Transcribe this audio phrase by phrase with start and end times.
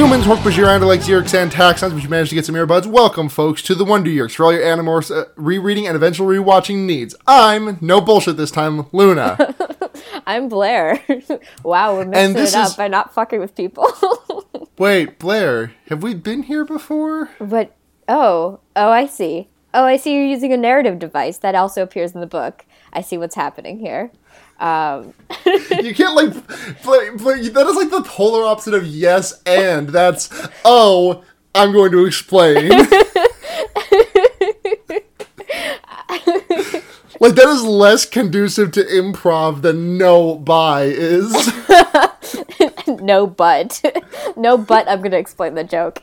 [0.00, 2.86] Humans, Hork Bajir, like Xerix, and Taxxons, but you managed to get some earbuds.
[2.86, 6.86] Welcome, folks, to the Wonder Years for all your Animorphs uh, rereading and eventual rewatching
[6.86, 7.14] needs.
[7.26, 9.54] I'm, no bullshit this time, Luna.
[10.26, 10.98] I'm Blair.
[11.62, 13.92] wow, we're And mixing it up is- by not fucking with people.
[14.78, 17.28] Wait, Blair, have we been here before?
[17.38, 17.76] but
[18.08, 19.50] oh, oh, I see.
[19.74, 20.14] Oh, I see.
[20.14, 22.64] You're using a narrative device that also appears in the book.
[22.94, 24.10] I see what's happening here.
[24.60, 25.14] Um,
[25.82, 26.46] You can't, like,
[26.82, 29.88] play, play, that is like the polar opposite of yes and.
[29.88, 30.28] That's,
[30.64, 31.24] oh,
[31.54, 32.68] I'm going to explain.
[37.20, 41.32] like, that is less conducive to improv than no bye is.
[43.00, 43.82] no, but
[44.36, 46.02] no, but I'm gonna explain the joke.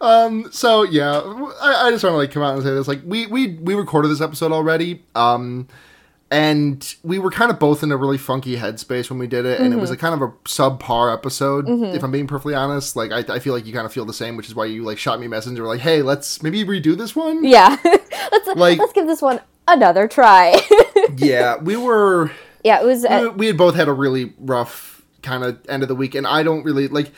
[0.00, 1.18] So yeah,
[1.60, 2.88] I, I just want to like come out and say this.
[2.88, 5.68] Like we we we recorded this episode already, um,
[6.30, 9.60] and we were kind of both in a really funky headspace when we did it,
[9.60, 11.66] and it was a kind of a subpar episode.
[11.68, 14.12] If I'm being perfectly honest, like I, I feel like you kind of feel the
[14.12, 16.42] same, which is why you like shot me a message and were like, "Hey, let's
[16.42, 20.60] maybe redo this one." yeah, let's Like- let's give this one another try.
[21.16, 22.30] yeah, we were.
[22.64, 23.02] yeah, it was.
[23.02, 26.14] we, Uh, we had both had a really rough kind of end of the week,
[26.14, 27.10] and I don't really like.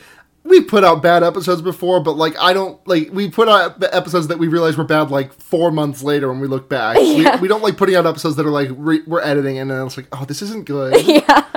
[0.43, 4.27] We put out bad episodes before, but like I don't like we put out episodes
[4.27, 6.97] that we realized were bad like four months later when we look back.
[6.99, 7.35] Yeah.
[7.35, 9.85] We, we don't like putting out episodes that are like re- we're editing and then
[9.85, 10.95] it's like oh this isn't good.
[11.07, 11.47] yeah,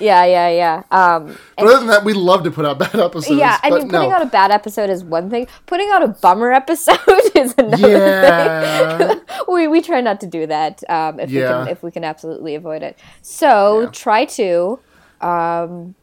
[0.00, 0.82] yeah, yeah, yeah.
[0.90, 3.38] Um, but other than that, we love to put out bad episodes.
[3.38, 4.16] yeah, I but mean, putting no.
[4.16, 5.46] out a bad episode is one thing.
[5.66, 6.98] Putting out a bummer episode
[7.34, 8.98] is another yeah.
[8.98, 9.20] thing.
[9.46, 11.64] we we try not to do that um, if we Yeah.
[11.64, 12.98] can if we can absolutely avoid it.
[13.22, 13.90] So Yeah.
[13.92, 14.80] try to
[15.20, 15.94] um,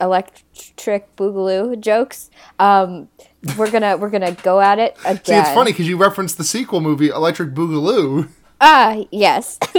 [0.00, 2.30] electric boogaloo jokes.
[2.58, 3.08] Um,
[3.56, 5.24] we're gonna we're gonna go at it again.
[5.24, 8.28] See, it's funny because you referenced the sequel movie Electric Boogaloo.
[8.60, 9.58] Ah, yes.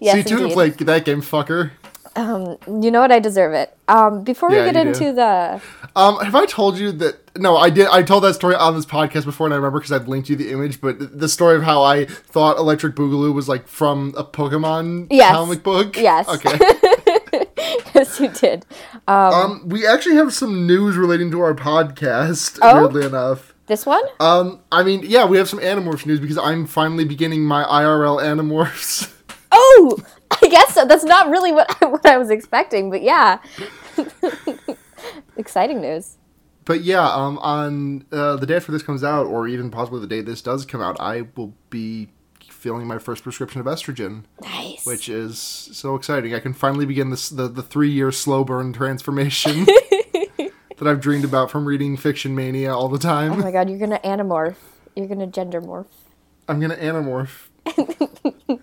[0.00, 0.52] yes, See, too to indeed.
[0.54, 1.70] play that game, fucker.
[2.16, 3.12] Um, you know what?
[3.12, 3.76] I deserve it.
[3.88, 4.88] Um, before we get you do.
[4.88, 5.60] into the
[5.94, 7.18] Um, have I told you that?
[7.38, 7.86] No, I did.
[7.86, 10.34] I told that story on this podcast before, and I remember because I've linked you
[10.36, 10.80] the image.
[10.80, 15.32] But the story of how I thought Electric Boogaloo was like from a Pokemon Yes.
[15.32, 15.96] comic book.
[15.96, 16.28] Yes.
[16.28, 16.58] Okay.
[18.10, 18.66] yes, you did.
[19.06, 22.58] Um, um, we actually have some news relating to our podcast.
[22.62, 22.82] Oh?
[22.82, 23.54] Weirdly enough.
[23.66, 24.02] this one.
[24.18, 28.22] Um, I mean, yeah, we have some Animorphs news because I'm finally beginning my IRL
[28.22, 29.12] Animorphs.
[29.52, 29.98] Oh,
[30.30, 30.86] I guess so.
[30.86, 33.38] That's not really what what I was expecting, but yeah.
[35.36, 36.18] Exciting news.
[36.64, 40.06] But yeah, um, on uh, the day after this comes out, or even possibly the
[40.06, 42.10] day this does come out, I will be
[42.60, 44.24] filling my first prescription of estrogen.
[44.42, 44.84] Nice.
[44.86, 46.34] which is so exciting.
[46.34, 50.52] I can finally begin this the, the three year slow burn transformation that
[50.86, 53.32] I've dreamed about from reading Fiction Mania all the time.
[53.32, 54.56] oh my god, you're gonna anamorph.
[54.94, 55.86] You're gonna gender morph.
[56.48, 57.48] I'm gonna anamorph.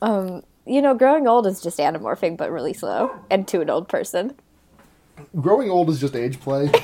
[0.00, 3.88] Um, you know, growing old is just anamorphing, but really slow, and to an old
[3.88, 4.36] person.
[5.40, 6.70] Growing old is just age play.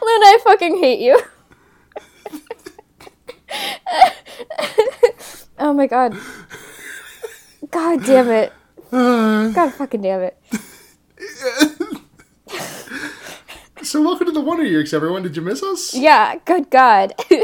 [0.00, 1.20] Luna, I fucking hate you.
[5.58, 6.16] oh my god.
[7.70, 8.52] God damn it.
[8.90, 10.38] God fucking damn it.
[13.82, 15.22] so welcome to the Wonder Years, everyone.
[15.22, 15.94] Did you miss us?
[15.94, 17.12] Yeah, good god.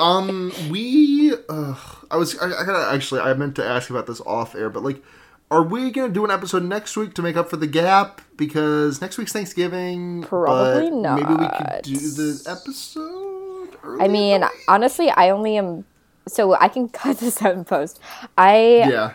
[0.00, 1.32] Um, we.
[1.48, 1.74] Uh,
[2.10, 2.36] I was.
[2.38, 3.20] I, I gotta actually.
[3.20, 5.02] I meant to ask about this off air, but like.
[5.54, 8.20] Are we gonna do an episode next week to make up for the gap?
[8.36, 10.22] Because next week's Thanksgiving.
[10.24, 13.68] Probably but Maybe we could do the episode.
[14.02, 15.84] I mean, honestly, I only am
[16.26, 18.00] so I can cut this out in post.
[18.36, 19.12] I yeah.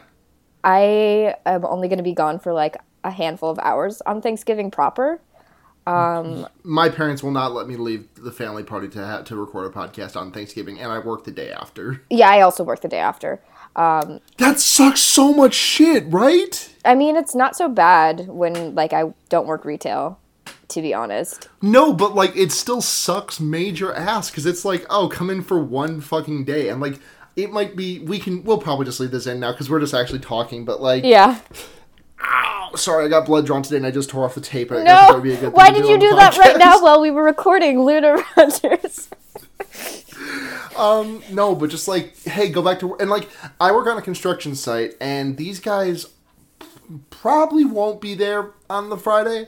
[0.63, 4.71] I am only going to be gone for like a handful of hours on Thanksgiving
[4.71, 5.19] proper.
[5.87, 9.65] Um, my parents will not let me leave the family party to ha- to record
[9.65, 12.01] a podcast on Thanksgiving, and I work the day after.
[12.09, 13.41] Yeah, I also work the day after.
[14.37, 16.69] That sucks so much shit, right?
[16.83, 20.19] I mean, it's not so bad when like I don't work retail,
[20.69, 21.47] to be honest.
[21.61, 25.63] No, but like it still sucks major ass because it's like, oh, come in for
[25.63, 26.99] one fucking day, and like
[27.35, 29.93] it might be we can we'll probably just leave this in now because we're just
[29.93, 31.39] actually talking, but like, Yeah.
[32.21, 34.71] ow, sorry, I got blood drawn today and I just tore off the tape.
[34.71, 35.19] No.
[35.21, 38.17] be a good Why did you do that right now while we were recording Luna
[38.37, 39.09] Rogers?
[40.79, 43.01] Um, no, but just like, hey, go back to work.
[43.01, 43.27] and like,
[43.59, 46.07] I work on a construction site, and these guys
[47.09, 49.47] probably won't be there on the Friday,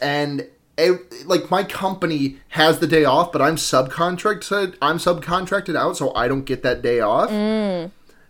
[0.00, 0.46] and
[0.78, 0.92] eh,
[1.24, 4.76] like my company has the day off, but I'm subcontracted.
[4.82, 7.30] I'm subcontracted out, so I don't get that day off.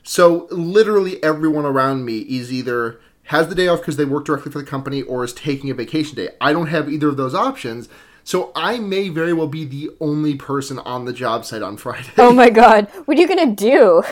[0.03, 4.53] So literally everyone around me is either has the day off because they work directly
[4.53, 6.29] for the company or is taking a vacation day.
[6.41, 7.89] I don't have either of those options.
[8.27, 12.11] So I may very well be the only person on the job site on Friday.
[12.19, 12.89] Oh my god.
[13.05, 14.03] What are you gonna do?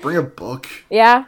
[0.00, 0.68] Bring a book.
[0.88, 1.24] Yeah,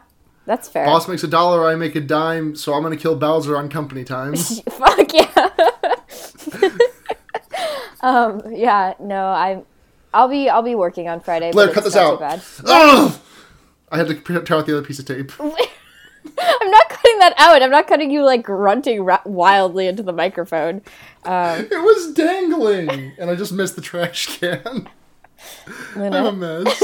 [0.46, 0.86] that's fair.
[0.86, 4.04] Boss makes a dollar, I make a dime, so I'm gonna kill Bowser on company
[4.16, 4.36] time.
[4.36, 5.48] Fuck yeah.
[8.02, 9.64] um, yeah, no, I'm
[10.14, 11.50] I'll be I'll be working on Friday.
[11.50, 12.22] Blair, cut this out.
[12.22, 13.20] Ugh!
[13.90, 15.32] I had to tear out the other piece of tape.
[16.38, 17.62] I'm not cutting that out.
[17.62, 20.82] I'm not cutting you like grunting ra- wildly into the microphone.
[21.24, 24.88] Um, It was dangling, and I just missed the trash can.
[25.96, 26.82] I'm a mess.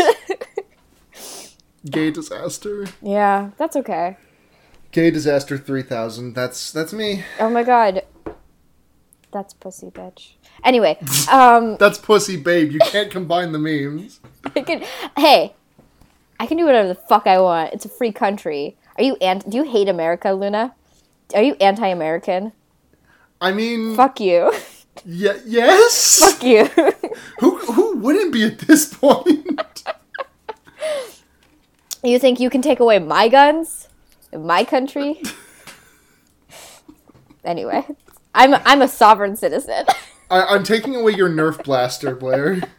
[1.90, 2.86] Gay disaster.
[3.00, 4.16] Yeah, that's okay.
[4.92, 6.34] Gay disaster three thousand.
[6.34, 7.24] That's that's me.
[7.38, 8.02] Oh my god.
[9.32, 10.32] That's pussy bitch.
[10.64, 10.98] Anyway,
[11.32, 12.72] um That's pussy, babe.
[12.72, 14.20] You can't combine the memes.
[14.56, 14.84] I can,
[15.16, 15.54] hey,
[16.40, 17.72] I can do whatever the fuck I want.
[17.72, 18.76] It's a free country.
[19.00, 19.48] Are you ant?
[19.48, 20.74] Do you hate America, Luna?
[21.34, 22.52] Are you anti-American?
[23.40, 24.52] I mean, Fuck you.
[25.06, 26.18] yeah, yes.
[26.18, 26.66] Fuck you.
[27.38, 29.84] Who who wouldn't be at this point?
[32.02, 33.88] you think you can take away my guns
[34.32, 35.22] in my country?
[37.42, 37.86] anyway,
[38.34, 39.86] I'm I'm a sovereign citizen.
[40.30, 42.60] I, I'm taking away your Nerf blaster, Blair.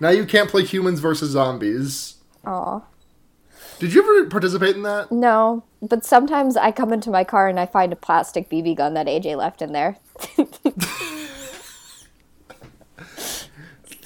[0.00, 2.16] Now you can't play humans versus zombies.
[2.44, 2.80] Aw.
[3.84, 5.12] Did you ever participate in that?
[5.12, 8.94] No, but sometimes I come into my car and I find a plastic BB gun
[8.94, 9.98] that AJ left in there.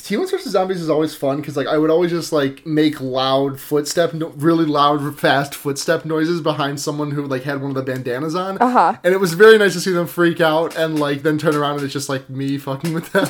[0.04, 3.60] Humans versus zombies is always fun because like I would always just like make loud
[3.60, 7.82] footstep, no, really loud, fast footstep noises behind someone who like had one of the
[7.84, 8.96] bandanas on, Uh-huh.
[9.04, 11.76] and it was very nice to see them freak out and like then turn around
[11.76, 13.28] and it's just like me fucking with them.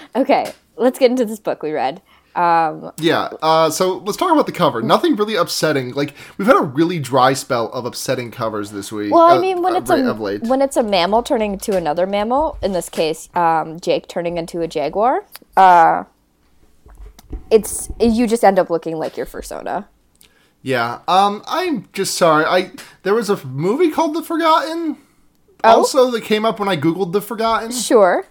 [0.16, 2.02] okay, let's get into this book we read.
[2.36, 3.30] Yeah.
[3.42, 4.82] Uh, so let's talk about the cover.
[4.82, 5.94] Nothing really upsetting.
[5.94, 9.14] Like we've had a really dry spell of upsetting covers this week.
[9.14, 12.08] Well, I mean, when uh, it's right a when it's a mammal turning into another
[12.08, 15.26] mammal, in this case, um, Jake turning into a jaguar,
[15.58, 16.06] uh,
[17.52, 19.88] it's you just end up looking like your persona.
[20.64, 21.00] Yeah.
[21.08, 22.46] Um, I'm just sorry.
[22.46, 22.72] I
[23.04, 24.98] there was a movie called The Forgotten.
[25.66, 25.78] Oh?
[25.78, 27.72] Also, that came up when I googled The Forgotten.
[27.72, 28.26] Sure.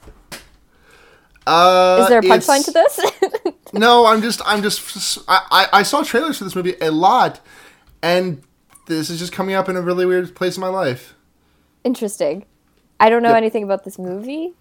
[1.46, 3.00] Uh, Is there a punchline to this?
[3.74, 7.40] No, I'm just, I'm just, I, I, I saw trailers for this movie a lot,
[8.02, 8.42] and
[8.86, 11.14] this is just coming up in a really weird place in my life.
[11.82, 12.44] Interesting.
[13.00, 13.38] I don't know Yep.
[13.38, 14.52] anything about this movie.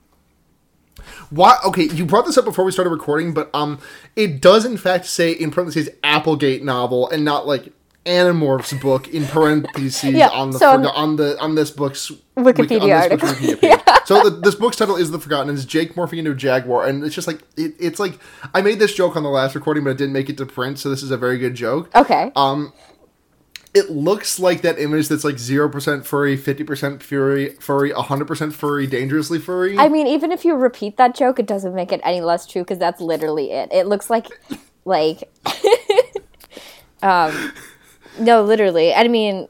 [1.30, 1.58] Why?
[1.66, 3.80] Okay, you brought this up before we started recording, but um,
[4.16, 7.74] it does in fact say in parentheses Applegate novel and not like
[8.06, 12.12] Animorphs book in parentheses Yeah, on the so on- forgo- on the on this book's
[12.36, 13.28] Wikipedia wiki- on this article.
[13.30, 14.08] Wikipedia page.
[14.08, 16.88] So the, this book's title is The Forgotten, and it's Jake morphing into a jaguar,
[16.88, 18.18] and it's just like it, it's like
[18.54, 20.80] I made this joke on the last recording, but it didn't make it to print,
[20.80, 21.96] so this is a very good joke.
[21.96, 22.32] Okay.
[22.36, 22.74] Um,
[23.74, 28.26] it looks like that image that's like zero percent furry, fifty percent furry, furry, hundred
[28.28, 29.78] percent furry, dangerously furry.
[29.78, 32.64] I mean, even if you repeat that joke, it doesn't make it any less true
[32.64, 33.72] because that's literally it.
[33.72, 34.28] It looks like,
[34.84, 35.32] like,
[37.04, 37.54] um,
[38.20, 38.94] no, literally.
[38.94, 39.48] I mean,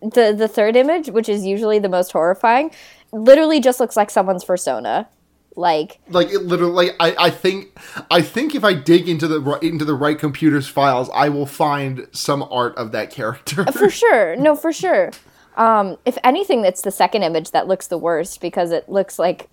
[0.00, 2.70] the the third image, which is usually the most horrifying,
[3.12, 5.08] literally just looks like someone's persona.
[5.54, 7.78] Like, like it literally, like I, I think,
[8.10, 12.08] I think if I dig into the into the right computer's files, I will find
[12.10, 13.66] some art of that character.
[13.72, 15.10] for sure, no, for sure.
[15.56, 19.50] Um, if anything, it's the second image that looks the worst because it looks like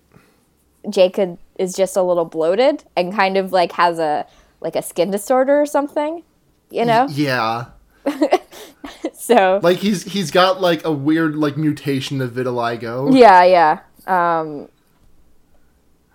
[0.88, 4.26] Jacob is just a little bloated and kind of like has a
[4.60, 6.22] like a skin disorder or something.
[6.70, 7.66] You know, yeah,
[9.14, 13.16] so like he's he's got like a weird like mutation of vitiligo.
[13.16, 13.80] Yeah, yeah.
[14.06, 14.68] Um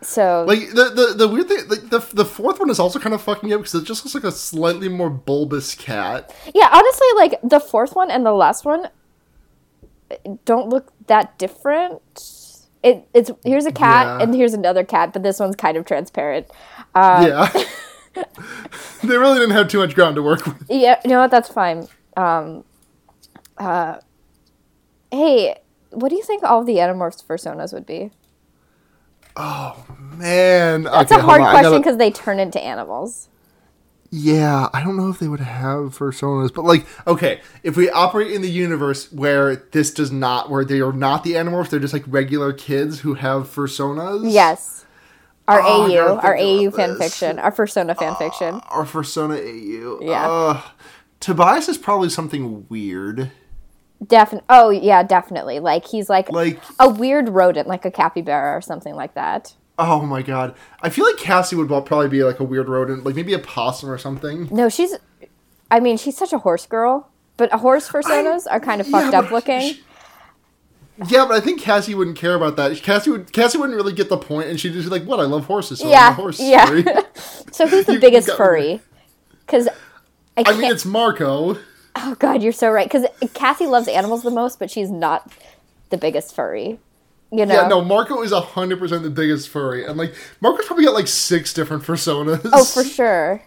[0.02, 3.16] so Like the, the the weird thing, like the the fourth one is also kind
[3.16, 6.34] of fucking up because it just looks like a slightly more bulbous cat.
[6.54, 8.88] yeah, honestly like the fourth one and the last one
[10.46, 12.02] don't look that different.
[12.84, 14.24] It it's here's a cat Yeah.
[14.24, 16.48] and here's another cat, but this one's kind of transparent.
[16.94, 17.64] Uh, yeah,
[19.04, 20.66] they really didn't have too much ground to work with.
[20.70, 21.32] Yeah, you know what?
[21.32, 21.88] That's fine.
[22.18, 22.64] Um
[23.58, 24.00] uh
[25.12, 25.58] Hey,
[25.92, 28.12] what do you think all the Animorphs personas would be?
[29.38, 32.62] Oh man, That's okay, a hard hold on, I question gotta- because they turn into
[32.62, 33.30] animals.
[34.12, 38.32] Yeah, I don't know if they would have personas, but like, okay, if we operate
[38.32, 41.92] in the universe where this does not, where they are not the animorphs, they're just
[41.92, 44.32] like regular kids who have personas.
[44.32, 44.85] Yes.
[45.48, 46.98] Our Oh, AU, our AU fan this.
[47.00, 48.62] fiction, our persona fan fiction.
[48.72, 50.00] Or persona AU.
[50.02, 50.28] Yeah.
[50.30, 50.62] Uh,
[51.20, 53.32] Tobias is probably something weird.
[54.06, 54.46] Definitely.
[54.50, 55.60] Oh yeah, definitely.
[55.60, 59.54] Like he's like, Like, a weird rodent, like a capybara or something like that.
[59.80, 63.16] oh my god, I feel like Cassie would probably be like a weird rodent, like
[63.16, 64.48] maybe a possum or something.
[64.52, 64.96] No, she's.
[65.72, 69.00] I mean, she's such a horse girl, but a horse personas are kind of Yeah,
[69.02, 69.62] fucked up looking.
[69.62, 69.84] she-
[71.10, 72.76] Yeah, but I think Cassie wouldn't care about that.
[72.82, 75.20] Cassie would Cassie wouldn't really get the point, and she'd just be like, "What?
[75.20, 75.80] I love horses.
[75.80, 76.66] So I'm a yeah, horse yeah.
[76.66, 76.84] furry."
[77.52, 78.82] so who's the You- you biggest got- furry?
[79.46, 79.68] Because
[80.38, 81.58] I I mean, it's Marco.
[81.98, 82.90] oh God, you're so right.
[82.90, 85.32] Because Cassie loves animals the most, but she's not
[85.90, 86.80] the biggest furry.
[87.32, 87.54] You know?
[87.56, 91.08] Yeah, no, Marco is hundred percent the biggest furry, and like Marco's probably got like
[91.08, 92.40] six different personas.
[92.54, 93.42] Oh, for sure.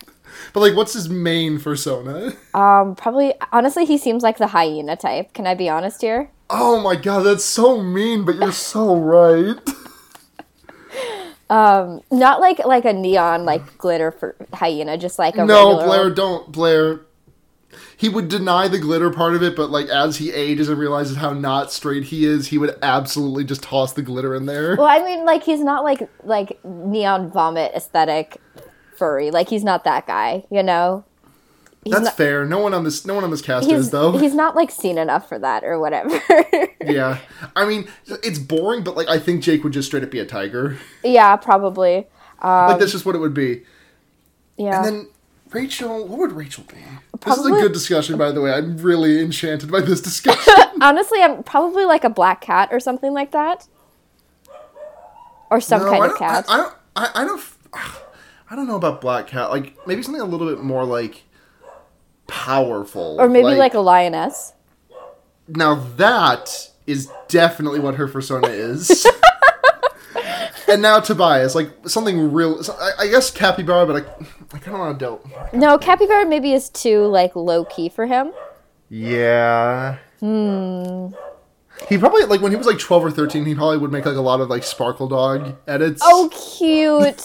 [0.52, 2.32] But like, what's his main persona?
[2.54, 3.34] Um, probably.
[3.52, 5.32] Honestly, he seems like the hyena type.
[5.32, 6.30] Can I be honest here?
[6.50, 9.56] Oh my god, that's so mean, but you're so right.
[11.50, 15.86] Um, not like like a neon like glitter for hyena, just like a No, regular
[15.86, 17.00] Blair, don't Blair.
[17.96, 21.16] He would deny the glitter part of it, but like as he ages and realizes
[21.16, 24.76] how not straight he is, he would absolutely just toss the glitter in there.
[24.76, 28.40] Well, I mean, like he's not like like neon vomit aesthetic
[28.98, 29.30] furry.
[29.30, 30.44] Like he's not that guy.
[30.50, 31.04] You know.
[31.84, 32.44] He's That's not, fair.
[32.44, 34.18] No one on this, no one on this cast is though.
[34.18, 36.20] he's not like seen enough for that or whatever.
[36.84, 37.18] yeah,
[37.54, 40.26] I mean, it's boring, but like I think Jake would just straight up be a
[40.26, 40.76] tiger.
[41.04, 41.98] yeah, probably.
[42.42, 43.62] Um, like that's just what it would be.
[44.56, 44.76] Yeah.
[44.76, 45.08] And then
[45.50, 46.76] Rachel, what would Rachel be?
[47.24, 48.52] This is a good discussion, by the way.
[48.52, 50.52] I'm really enchanted by this discussion.
[50.82, 53.66] Honestly, I'm probably like a black cat or something like that,
[55.50, 56.44] or some No, kind of cat.
[56.48, 56.74] I, I don't.
[56.96, 57.42] I, I don't.
[58.50, 59.50] I don't know about black cat.
[59.50, 61.22] Like maybe something a little bit more like
[62.26, 64.54] powerful, or maybe like, a lioness.
[65.48, 69.06] Now that is definitely what her persona is.
[70.68, 72.62] and now Tobias, like something real.
[72.98, 74.24] I guess capybara, but I,
[74.54, 75.26] I kind of want to dope.
[75.52, 78.32] No, capybara maybe is too like low key for him.
[78.88, 79.98] Yeah.
[80.20, 81.08] Hmm.
[81.88, 83.44] He probably like when he was like twelve or thirteen.
[83.44, 86.00] He probably would make like a lot of like Sparkle Dog edits.
[86.04, 87.24] Oh, cute.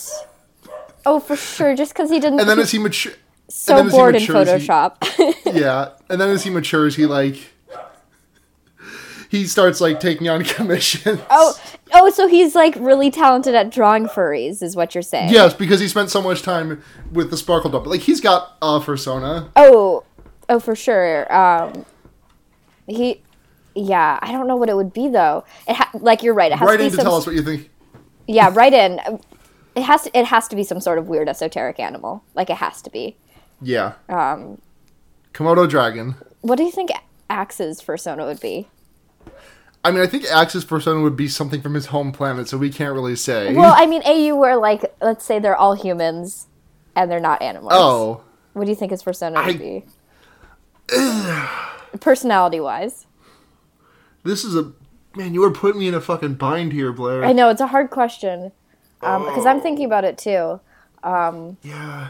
[1.06, 1.76] Oh, for sure.
[1.76, 2.40] Just because he didn't.
[2.40, 3.14] And then as he mature,
[3.50, 5.46] so he bored in matures, he- Photoshop.
[5.54, 7.38] yeah, and then as he matures, he like
[9.30, 11.20] he starts like taking on commissions.
[11.32, 11.60] oh,
[11.94, 15.30] oh, so he's like really talented at drawing furries, is what you're saying?
[15.32, 16.82] Yes, because he spent so much time
[17.12, 17.84] with the Sparkle Dog.
[17.84, 19.50] But like he's got a persona.
[19.56, 20.04] Oh,
[20.50, 21.34] oh, for sure.
[21.36, 21.86] Um,
[22.88, 23.22] he,
[23.76, 25.44] yeah, I don't know what it would be though.
[25.68, 26.52] It ha- like you're right.
[26.52, 27.06] It has Write to be in to some.
[27.06, 27.70] tell us what you think.
[28.28, 29.00] Yeah, right in.
[29.76, 30.18] It has to.
[30.18, 32.24] It has to be some sort of weird esoteric animal.
[32.36, 33.18] Like it has to be.
[33.62, 33.94] Yeah.
[34.10, 34.62] Um,
[35.34, 36.16] Komodo dragon.
[36.42, 36.92] what do you think
[37.30, 38.68] Ax's persona would be?
[39.86, 42.70] I mean, I think Ax's persona would be something from his home planet, so we
[42.70, 43.54] can't really say.
[43.54, 46.48] Well, I mean, AU where like let's say they're all humans,
[46.96, 47.72] and they're not animals.
[47.76, 48.22] oh,
[48.54, 49.86] What do you think his persona I- would be?
[52.00, 53.06] Personality wise,
[54.24, 54.72] this is a
[55.16, 55.34] man.
[55.34, 57.24] You were putting me in a fucking bind here, Blair.
[57.24, 58.52] I know it's a hard question
[59.04, 59.62] Um, because I'm oh.
[59.62, 60.60] thinking about it too.
[61.04, 62.10] Um, yeah.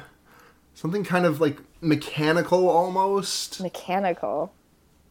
[0.74, 3.62] Something kind of like mechanical almost.
[3.62, 4.54] Mechanical.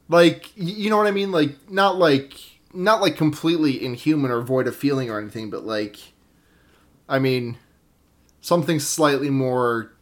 [0.08, 1.32] Like you know what I mean?
[1.32, 2.34] Like not like
[2.74, 5.96] not like completely inhuman or void of feeling or anything, but like
[7.08, 7.58] I mean
[8.40, 9.92] something slightly more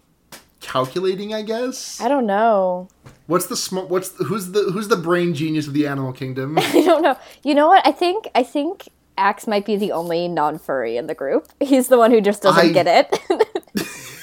[0.61, 2.01] calculating, I guess.
[2.01, 2.89] I don't know.
[3.27, 3.89] What's the smart?
[3.89, 6.59] what's the, who's the who's the brain genius of the animal kingdom?
[6.61, 7.17] I don't know.
[7.43, 7.87] You know what?
[7.87, 8.89] I think I think
[9.21, 11.47] Ax might be the only non-furry in the group.
[11.61, 13.21] He's the one who just doesn't I- get it.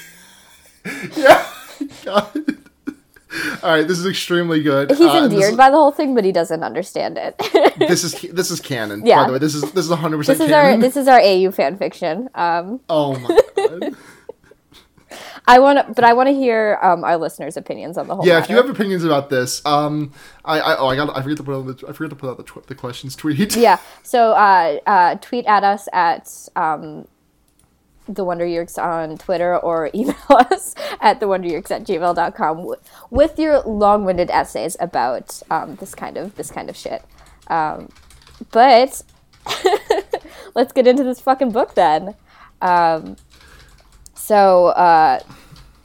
[1.16, 1.46] yeah.
[2.04, 2.30] God.
[3.62, 4.90] All right, this is extremely good.
[4.90, 7.36] He's Uh, endeared this, by the whole thing, but he doesn't understand it.
[7.78, 9.04] this is this is canon.
[9.06, 9.22] Yeah.
[9.22, 11.20] By the way, this is this is 100 percent this is our this is our
[11.20, 12.28] AU fan fiction.
[12.34, 13.94] Um, oh my god.
[15.48, 18.26] I want to, but I want to hear um, our listeners' opinions on the whole.
[18.26, 18.44] Yeah, matter.
[18.44, 20.12] if you have opinions about this, um,
[20.44, 22.28] I, I oh I got I forget to put out the I forget to put
[22.30, 23.56] out the tw- the questions tweet.
[23.56, 23.78] yeah.
[24.02, 27.08] So uh, uh, tweet at us at um,
[28.06, 32.80] the Wonder Yerks on Twitter or email us at the Wonder Yerks at gmail.com w-
[33.10, 37.02] with your long-winded essays about um, this kind of this kind of shit.
[37.48, 37.88] Um,
[38.50, 39.02] but
[40.54, 42.14] let's get into this fucking book then.
[42.60, 43.16] Um,
[44.28, 45.20] so uh,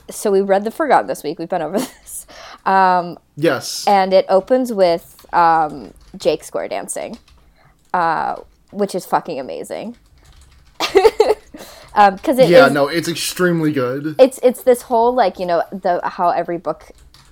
[0.10, 1.40] so we read the Forgotten this week.
[1.40, 2.28] We've been over this.
[2.66, 3.86] Um, Yes.
[3.88, 7.18] and it opens with um, Jake square dancing,
[7.94, 8.36] uh,
[8.72, 9.96] which is fucking amazing.
[11.96, 14.16] Because it yeah, is- no, it's extremely good.
[14.18, 16.90] it's it's this whole like you know the how every book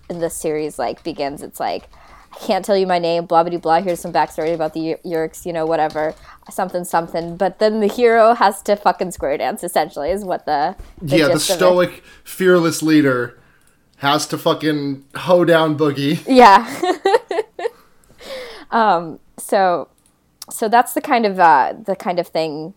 [0.07, 1.41] in the series like begins.
[1.41, 1.89] It's like
[2.33, 3.81] I can't tell you my name, blah blah blah.
[3.81, 6.15] Here's some backstory about the Yeerks, you know, whatever,
[6.49, 7.37] something something.
[7.37, 9.63] But then the hero has to fucking square dance.
[9.63, 13.37] Essentially, is what the, the yeah, the gist of it- stoic, fearless leader
[13.97, 16.23] has to fucking hoe down Boogie.
[16.27, 16.65] Yeah.
[18.71, 19.89] um, so
[20.49, 22.73] so that's the kind of uh, the kind of thing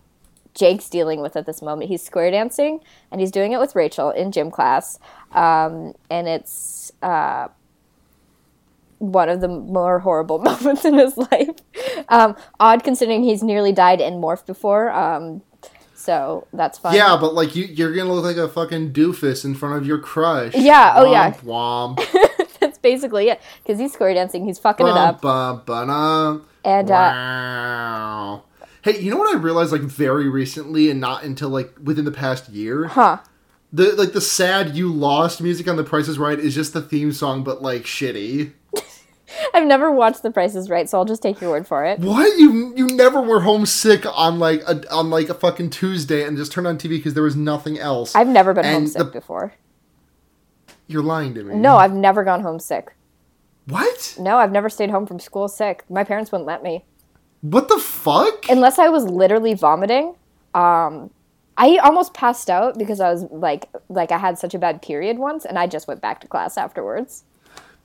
[0.55, 1.89] Jake's dealing with at this moment.
[1.89, 2.79] He's square dancing
[3.11, 4.99] and he's doing it with Rachel in gym class.
[5.31, 7.49] Um, and it's uh,
[9.11, 11.55] one of the more horrible moments in his life.
[12.09, 14.91] Um, odd considering he's nearly died in Morph before.
[14.91, 15.41] Um,
[16.05, 16.93] so that's fun.
[16.93, 19.97] Yeah, but like you, you're gonna look like a fucking doofus in front of your
[19.97, 20.53] crush.
[20.53, 21.31] Yeah, oh, yeah.
[21.31, 22.59] Womp, womp.
[22.59, 23.41] that's basically it.
[23.63, 25.21] Because he's square dancing, he's fucking it up.
[25.21, 26.45] Bum, bum.
[26.63, 28.43] And, uh, wow.
[28.83, 32.11] Hey, you know what I realized like very recently, and not until like within the
[32.11, 32.85] past year.
[32.85, 33.17] Huh.
[33.73, 36.83] The like the sad "You Lost" music on The Price is Right is just the
[36.83, 38.51] theme song, but like shitty.
[39.53, 41.99] I've never watched The Price is Right, so I'll just take your word for it.
[41.99, 46.37] What you you never were homesick on like a on like a fucking Tuesday and
[46.37, 48.15] just turned on TV because there was nothing else.
[48.15, 49.53] I've never been And homesick the- before.
[50.87, 51.55] You're lying to me.
[51.55, 52.95] No, I've never gone homesick.
[53.67, 54.15] What?
[54.19, 55.83] No, I've never stayed home from school sick.
[55.89, 56.85] My parents wouldn't let me.
[57.41, 58.47] What the fuck?
[58.49, 60.15] unless I was literally vomiting.
[60.53, 61.09] Um,
[61.57, 65.17] I almost passed out because I was like, like I had such a bad period
[65.17, 67.23] once, and I just went back to class afterwards.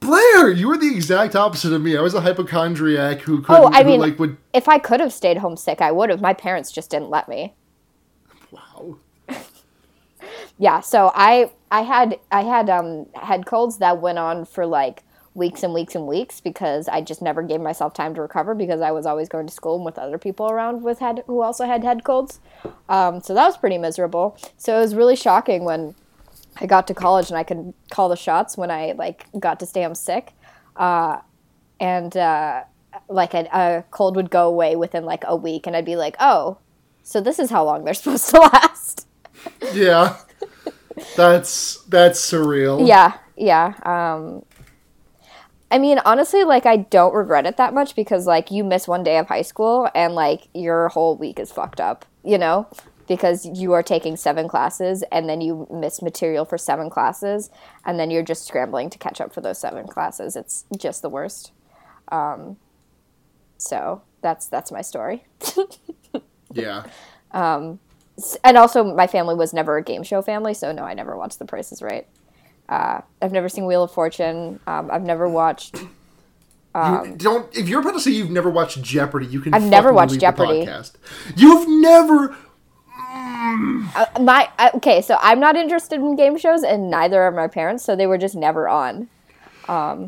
[0.01, 1.97] Blair, you were the exact opposite of me.
[1.97, 5.13] I was a hypochondriac who could Oh, I mean, like would if I could have
[5.13, 6.21] stayed home sick, I would have.
[6.21, 7.55] My parents just didn't let me.
[8.51, 8.97] wow.
[10.59, 15.03] Yeah, so I, I had, I had um head colds that went on for like
[15.35, 18.81] weeks and weeks and weeks because I just never gave myself time to recover because
[18.83, 21.65] I was always going to school and with other people around with head who also
[21.67, 22.41] had head colds.
[22.89, 24.37] Um, so that was pretty miserable.
[24.59, 25.95] So it was really shocking when
[26.59, 29.67] I got to college and I could call the shots when I like got to
[29.67, 30.33] stay home sick,
[30.77, 31.21] uh,
[31.79, 32.65] and uh,
[33.09, 36.17] like a, a cold would go away within like a week, and I'd be like,
[36.21, 36.59] oh,
[37.03, 39.07] so this is how long they're supposed to last.
[39.73, 40.17] Yeah.
[41.17, 42.87] that's that's surreal.
[42.87, 43.75] Yeah, yeah.
[43.83, 44.45] Um,
[45.71, 49.05] I mean, honestly, like I don't regret it that much because like you miss one
[49.05, 52.67] day of high school and like your whole week is fucked up, you know,
[53.11, 57.51] because you are taking seven classes and then you miss material for seven classes
[57.85, 60.37] and then you're just scrambling to catch up for those seven classes.
[60.37, 61.51] It's just the worst.
[62.13, 62.57] Um,
[63.59, 65.25] so that's that's my story.
[66.53, 66.85] Yeah.
[67.33, 67.79] and
[68.57, 71.45] also my family was never a game show family, so no, I never watched The
[71.45, 72.07] Price is Right.
[72.69, 74.61] Uh, I've never seen Wheel of Fortune.
[74.67, 75.77] Um, I've never watched.
[75.79, 79.69] you don't if you're about to say you've never watched Jeopardy, you can Um, I've
[79.69, 80.65] never watched Jeopardy.
[80.67, 80.93] podcast.
[81.37, 82.37] You've never
[83.13, 87.49] Uh, my uh, okay, so I'm not interested in game shows, and neither are my
[87.49, 89.09] parents, so they were just never on.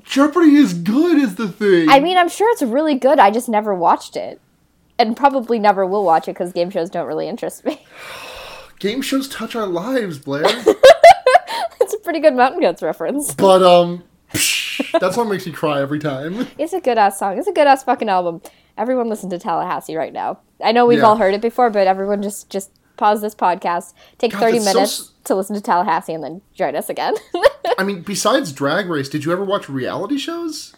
[0.04, 1.88] Jeopardy is good is the thing.
[1.88, 3.18] I mean, I'm sure it's really good.
[3.20, 4.40] I just never watched it,
[4.98, 7.80] and probably never will watch it because game shows don't really interest me.
[8.80, 10.42] Game shows touch our lives, Blair.
[11.80, 13.32] it's a pretty good Mountain Goats reference.
[13.32, 14.02] but um
[15.00, 16.48] that song makes me cry every time.
[16.58, 17.38] It's a good ass song.
[17.38, 18.42] It's a good ass fucking album.
[18.76, 20.40] Everyone listen to Tallahassee right now.
[20.60, 21.04] I know we've Yeah.
[21.04, 24.64] all heard it before, but everyone just just pause this podcast, take God, 30 that's
[24.64, 27.14] so minutes to listen to Tallahassee, and then join us again.
[27.78, 30.72] I mean, besides Drag Race, did you ever watch reality shows?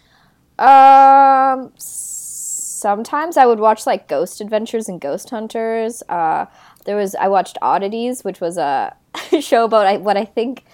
[0.58, 6.02] Um, sometimes I would watch like Ghost Adventures and Ghost Hunters.
[6.08, 6.46] Uh,
[6.87, 8.96] there was I watched Oddities, which was a
[9.40, 10.64] show about I, what I think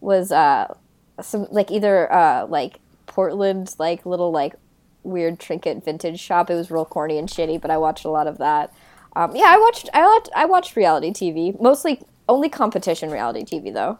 [0.00, 0.74] was uh
[1.22, 4.56] some like either uh like Portland like little like
[5.04, 6.50] weird trinket vintage shop.
[6.50, 8.74] It was real corny and shitty, but I watched a lot of that.
[9.18, 13.74] Um, yeah, I watched I watched I watched reality TV mostly only competition reality TV
[13.74, 13.98] though.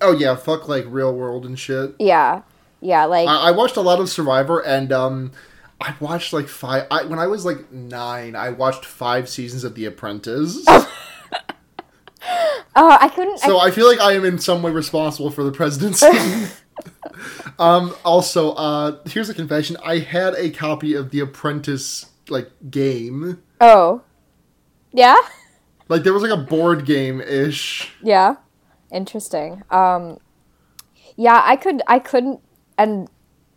[0.00, 1.96] Oh yeah, fuck like real world and shit.
[1.98, 2.42] Yeah,
[2.80, 5.32] yeah, like I, I watched a lot of Survivor and um
[5.80, 9.74] I watched like five I, when I was like nine, I watched five seasons of
[9.74, 10.64] The Apprentice.
[10.68, 10.86] oh
[12.76, 13.42] I couldn't.
[13.42, 16.06] I so I feel like I am in some way responsible for the presidency.
[17.58, 19.76] um also, uh here's a confession.
[19.84, 23.42] I had a copy of The Apprentice like game.
[23.60, 24.02] Oh.
[24.92, 25.16] Yeah?
[25.88, 27.92] Like there was like a board game ish.
[28.02, 28.36] Yeah.
[28.90, 29.62] Interesting.
[29.70, 30.18] Um
[31.16, 32.40] Yeah, I could I couldn't
[32.78, 33.08] and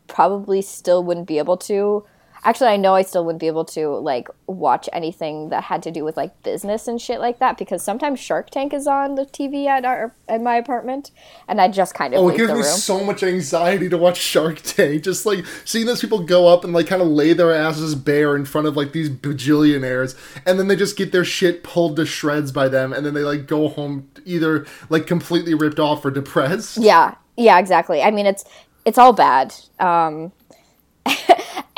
[0.08, 2.06] probably still wouldn't be able to.
[2.46, 5.92] Actually, I know I still wouldn't be able to like watch anything that had to
[5.92, 9.26] do with like business and shit like that because sometimes Shark Tank is on the
[9.26, 11.10] TV at our at my apartment
[11.48, 14.62] and I just kind of Oh, it gives me so much anxiety to watch Shark
[14.62, 15.04] Tank.
[15.04, 18.36] Just like seeing those people go up and like kind of lay their asses bare
[18.36, 22.06] in front of like these bajillionaires, and then they just get their shit pulled to
[22.06, 26.12] shreds by them, and then they like go home either like completely ripped off or
[26.12, 26.78] depressed.
[26.78, 28.04] Yeah, yeah, exactly.
[28.04, 28.46] I mean, it's
[28.86, 29.54] it's all bad.
[29.80, 30.32] Um,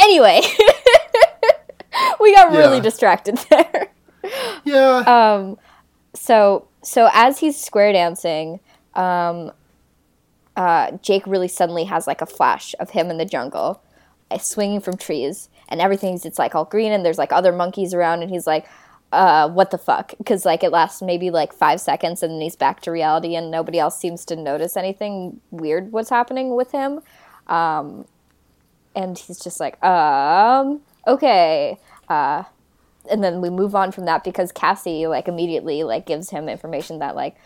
[0.07, 0.41] anyway,
[2.19, 2.83] we got really Yeah.
[2.83, 3.87] distracted there.
[4.63, 5.03] Yeah.
[5.05, 5.55] Uh,
[6.15, 8.59] So, so as he's square dancing,
[8.95, 9.51] um,
[10.55, 13.81] uh, Jake really suddenly has like a flash of him in the jungle,
[14.31, 17.93] uh, swinging from trees, and everything's it's like all green, and there's like other monkeys
[17.93, 18.65] around, and he's like,
[19.11, 22.55] uh, "What the fuck?" Because like it lasts maybe like five seconds, and then he's
[22.55, 27.01] back to reality, and nobody else seems to notice anything weird what's happening with him.
[27.45, 28.05] Um,
[28.97, 31.77] and he's just like, um, okay.
[32.09, 32.43] Uh,
[33.09, 36.97] and then we move on from that because Cassie like immediately like gives him information
[36.99, 37.37] that like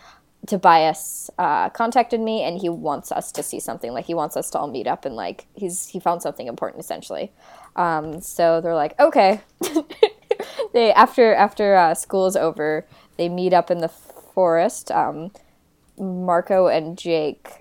[0.48, 3.92] Tobias uh, contacted me and he wants us to see something.
[3.92, 6.84] Like he wants us to all meet up and like he's he found something important
[6.84, 7.34] essentially.
[7.76, 9.42] Um, so they're like, okay.
[10.74, 12.88] they after after uh, school is over,
[13.18, 14.90] they meet up in the forest.
[14.90, 15.32] Um,
[16.00, 17.61] Marco and Jake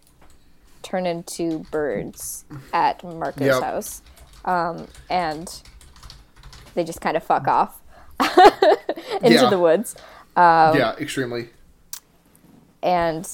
[0.82, 3.62] turn into birds at Marco's Yep.
[3.62, 4.02] house,
[4.44, 5.62] um, and
[6.74, 7.80] they just kind of fuck off
[9.22, 9.50] into Yeah.
[9.50, 9.94] the woods.
[10.36, 11.50] yeah, extremely.
[12.82, 13.26] And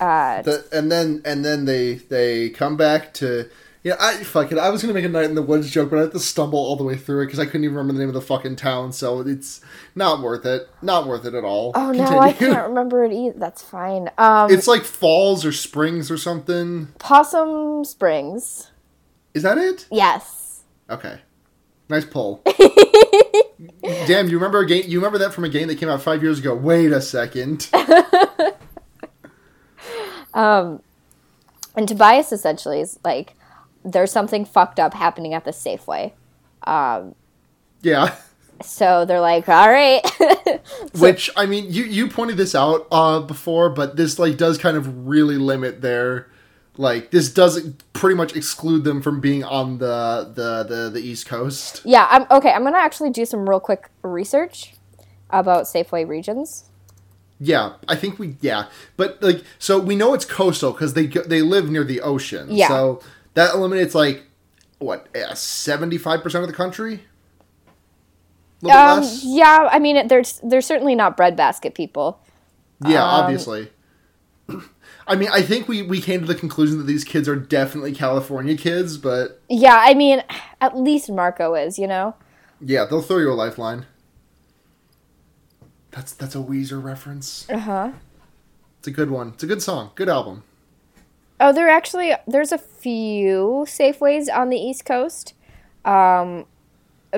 [0.00, 3.48] uh, The, and then and then they they come back to
[3.82, 5.98] yeah I fuck it I was gonna make a night in the woods joke but
[5.98, 7.98] I had to stumble all the way through it because I couldn't even remember the
[8.00, 9.60] name of the fucking town so it's
[9.94, 11.72] not worth it not worth it at all.
[11.74, 13.38] oh no, I can't remember it either.
[13.38, 14.10] That's fine.
[14.18, 16.88] Um, It's like falls or springs or something.
[16.98, 18.70] Possum Springs.
[19.34, 19.86] Is that it?
[19.90, 20.62] Yes.
[20.88, 21.20] Okay,
[21.88, 22.42] nice pull.
[24.06, 24.84] Damn, you remember a game?
[24.86, 26.54] You remember that from a game that came out five years ago?
[26.54, 27.68] Wait a second.
[30.34, 30.82] um,
[31.76, 33.34] And Tobias essentially is like,
[33.84, 36.12] there's something fucked up happening at the Safeway.
[37.82, 38.14] Yeah.
[38.62, 40.02] So they're like, all right.
[40.98, 44.76] Which I mean, you you pointed this out uh, before, but this like does kind
[44.76, 46.28] of really limit their
[46.76, 51.26] like this doesn't pretty much exclude them from being on the the the, the East
[51.26, 51.82] Coast.
[51.84, 52.52] yeah, I'm okay.
[52.52, 54.74] I'm gonna actually do some real quick research
[55.30, 56.64] about Safeway regions.
[57.38, 58.66] Yeah, I think we yeah,
[58.98, 62.48] but like so we know it's coastal because they go- they live near the ocean.
[62.50, 62.68] Yeah.
[62.68, 63.02] So
[63.34, 64.24] that eliminates like
[64.78, 67.04] what seventy five percent of the country.
[68.62, 69.22] Little Um, less.
[69.24, 72.20] yeah, I mean, there's they're certainly not breadbasket people.
[72.86, 73.70] Yeah, um, obviously.
[75.06, 77.92] I mean, I think we, we came to the conclusion that these kids are definitely
[77.92, 80.22] California kids, but Yeah, I mean,
[80.60, 82.14] at least Marco is, you know.
[82.60, 83.86] yeah, they'll throw you a lifeline.
[85.90, 87.48] That's that's a Weezer reference.
[87.50, 87.92] Uh huh.
[88.78, 89.30] It's a good one.
[89.30, 89.90] It's a good song.
[89.94, 90.44] Good album.
[91.40, 95.32] Oh, there actually there's a few Safeways on the East Coast,
[95.86, 96.44] um,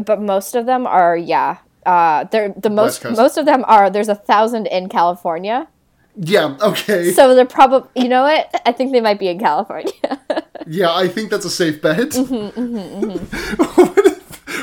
[0.07, 1.59] but most of them are yeah.
[1.85, 3.91] Uh, they're the most most of them are.
[3.91, 5.67] There's a thousand in California,
[6.15, 7.11] Yeah, okay.
[7.11, 8.63] so they're probably you know what?
[8.65, 9.93] I think they might be in California.
[10.69, 12.11] yeah, I think that's a safe bet.
[12.11, 13.11] Mm-hmm,
[13.59, 13.92] what, if,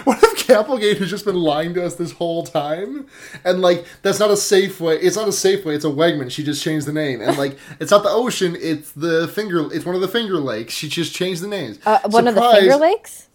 [0.10, 3.06] what if Kapplegate has just been lying to us this whole time?
[3.46, 4.96] And like that's not a safe way.
[4.96, 5.76] It's not a safe way.
[5.76, 6.32] It's a Wegman.
[6.32, 7.22] She just changed the name.
[7.22, 8.58] And like it's not the ocean.
[8.60, 9.72] It's the finger.
[9.72, 10.74] It's one of the Finger Lakes.
[10.74, 11.80] She just changed the names.
[11.86, 13.28] uh, one of the Finger Lakes.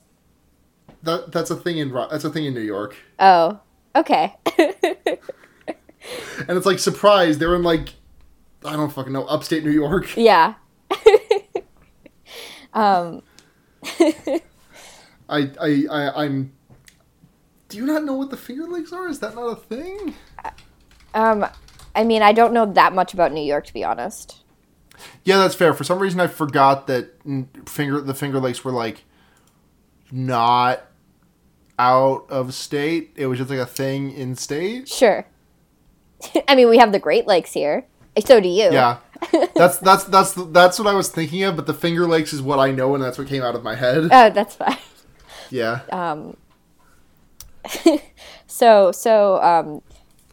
[1.04, 2.96] That, that's a thing in that's a thing in New York.
[3.18, 3.60] Oh,
[3.94, 4.34] okay.
[6.48, 7.38] And it's like surprise.
[7.38, 7.94] They're in like
[8.64, 10.14] I don't fucking know upstate New York.
[10.16, 10.54] yeah.
[12.74, 13.22] um.
[15.28, 16.52] I I, I I'm.
[17.68, 19.08] Do you not know what the Finger Lakes are?
[19.08, 20.14] Is that not a thing?
[21.14, 21.46] Um.
[21.96, 24.42] I mean, I don't know that much about New York, to be honest.
[25.24, 25.72] Yeah, that's fair.
[25.74, 27.14] For some reason, I forgot that
[27.66, 29.04] finger the Finger Lakes were like
[30.10, 30.82] not
[31.78, 33.12] out of state.
[33.16, 34.88] It was just like a thing in state.
[34.88, 35.26] Sure.
[36.48, 37.86] I mean, we have the Great Lakes here.
[38.24, 38.70] So do you.
[38.70, 38.98] Yeah,
[39.54, 41.56] that's that's that's that's what I was thinking of.
[41.56, 43.74] But the Finger Lakes is what I know, and that's what came out of my
[43.74, 44.08] head.
[44.10, 44.78] Oh, that's fine.
[45.50, 46.36] Yeah, Um,
[48.46, 49.82] so so um,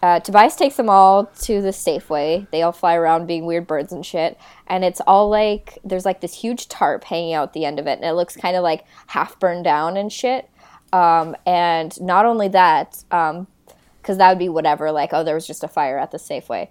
[0.02, 2.50] uh, Tobias takes them all to the Safeway.
[2.52, 6.22] They all fly around being weird birds and shit, and it's all like there's like
[6.22, 8.86] this huge tarp hanging out the end of it, and it looks kind of like
[9.08, 10.50] half burned down and shit.
[10.94, 15.64] Um, and not only that, because that would be whatever, like oh there was just
[15.64, 16.70] a fire at the Safeway,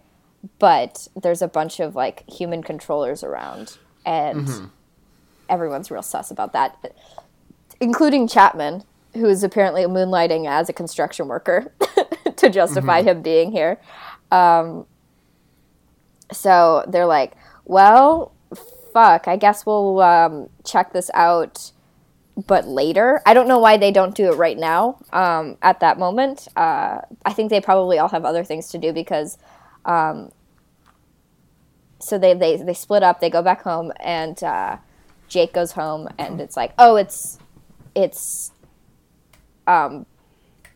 [0.59, 4.71] but there's a bunch of like human controllers around, and
[5.49, 6.77] everyone's real sus about that
[7.81, 11.73] including Chapman, who is apparently moonlighting as a construction worker
[12.37, 13.81] to justify him being here.
[14.31, 14.87] Um,
[16.33, 17.33] so they're like,
[17.65, 18.33] well,
[18.93, 21.73] fuck, I guess we'll um, check this out,
[22.47, 23.21] but later.
[23.27, 26.49] I don't know why they don't do it right now um, at that moment.
[26.57, 29.39] Uh, I think they probably all have other things to do because.
[29.85, 30.31] Um,
[32.03, 34.79] so they, they, they split up, they go back home, and uh,
[35.29, 37.39] Jake goes home, and it's like, oh, it's
[37.95, 38.53] it's
[39.71, 40.07] um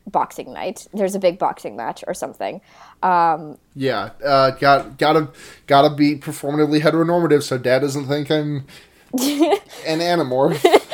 [0.07, 0.87] boxing night.
[0.93, 2.61] There's a big boxing match or something.
[3.03, 4.11] Um yeah.
[4.25, 5.31] Uh, got gotta
[5.67, 8.67] gotta be performatively heteronormative, so Dad doesn't think I'm
[9.13, 10.65] an animorph.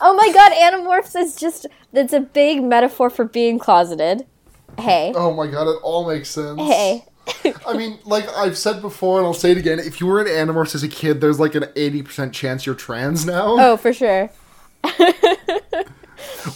[0.00, 4.26] Oh my god, Animorphs is just it's a big metaphor for being closeted.
[4.78, 5.12] Hey.
[5.16, 6.60] oh my god, it all makes sense.
[6.60, 7.04] Hey.
[7.66, 9.78] I mean, like I've said before, and I'll say it again.
[9.78, 12.74] If you were an Animorphs as a kid, there's like an eighty percent chance you're
[12.74, 13.56] trans now.
[13.58, 14.30] Oh, for sure.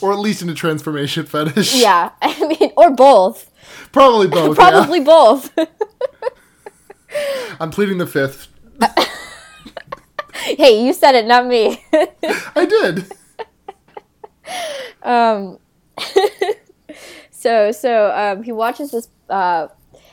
[0.01, 1.75] or at least into transformation fetish.
[1.75, 3.51] Yeah, I mean, or both.
[3.93, 4.57] Probably both.
[4.57, 5.53] Probably both.
[7.61, 8.49] I'm pleading the fifth.
[10.35, 11.85] hey, you said it, not me.
[12.57, 13.13] I did.
[15.03, 15.59] um,
[17.31, 19.09] so so um, he watches this.
[19.29, 19.69] Uh,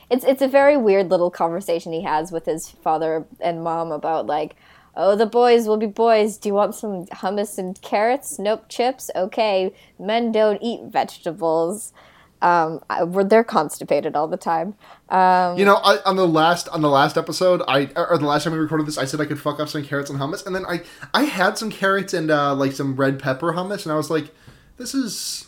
[0.10, 4.26] it's it's a very weird little conversation he has with his father and mom about
[4.26, 4.56] like,
[4.96, 6.38] oh, the boys will be boys.
[6.38, 8.40] Do you want some hummus and carrots?
[8.40, 9.10] Nope, chips.
[9.16, 11.94] Okay, men don't eat vegetables.
[12.42, 14.76] Um, I, they're constipated all the time.
[15.10, 18.46] Um, You know, I, on the last on the last episode, I or the last
[18.46, 20.56] time we recorded this, I said I could fuck up some carrots and hummus, and
[20.56, 20.82] then I
[21.14, 24.34] I had some carrots and uh, like some red pepper hummus, and I was like,
[24.78, 25.48] this is.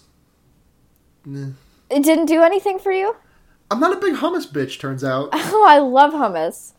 [1.25, 1.51] nah.
[1.89, 3.15] it didn't do anything for you.
[3.69, 4.79] I'm not a big hummus bitch.
[4.79, 5.29] Turns out.
[5.33, 6.73] Oh, I love hummus.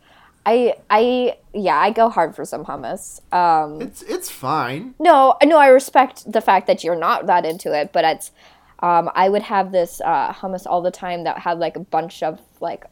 [0.45, 3.21] I I yeah, I go hard for some hummus.
[3.33, 4.95] Um, It's it's fine.
[4.99, 8.31] no, no, I respect the fact that you're not that into it, but it's
[8.79, 12.21] um, I would have this uh, hummus all the time that had like a bunch
[12.21, 12.85] of like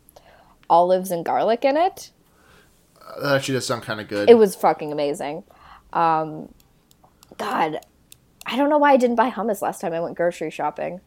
[0.69, 2.11] olives and garlic in it.
[3.21, 4.29] That actually does sound kind of good.
[4.29, 5.43] It was fucking amazing.
[5.91, 6.53] Um,
[7.37, 7.79] God,
[8.45, 11.01] I don't know why I didn't buy hummus last time I went grocery shopping.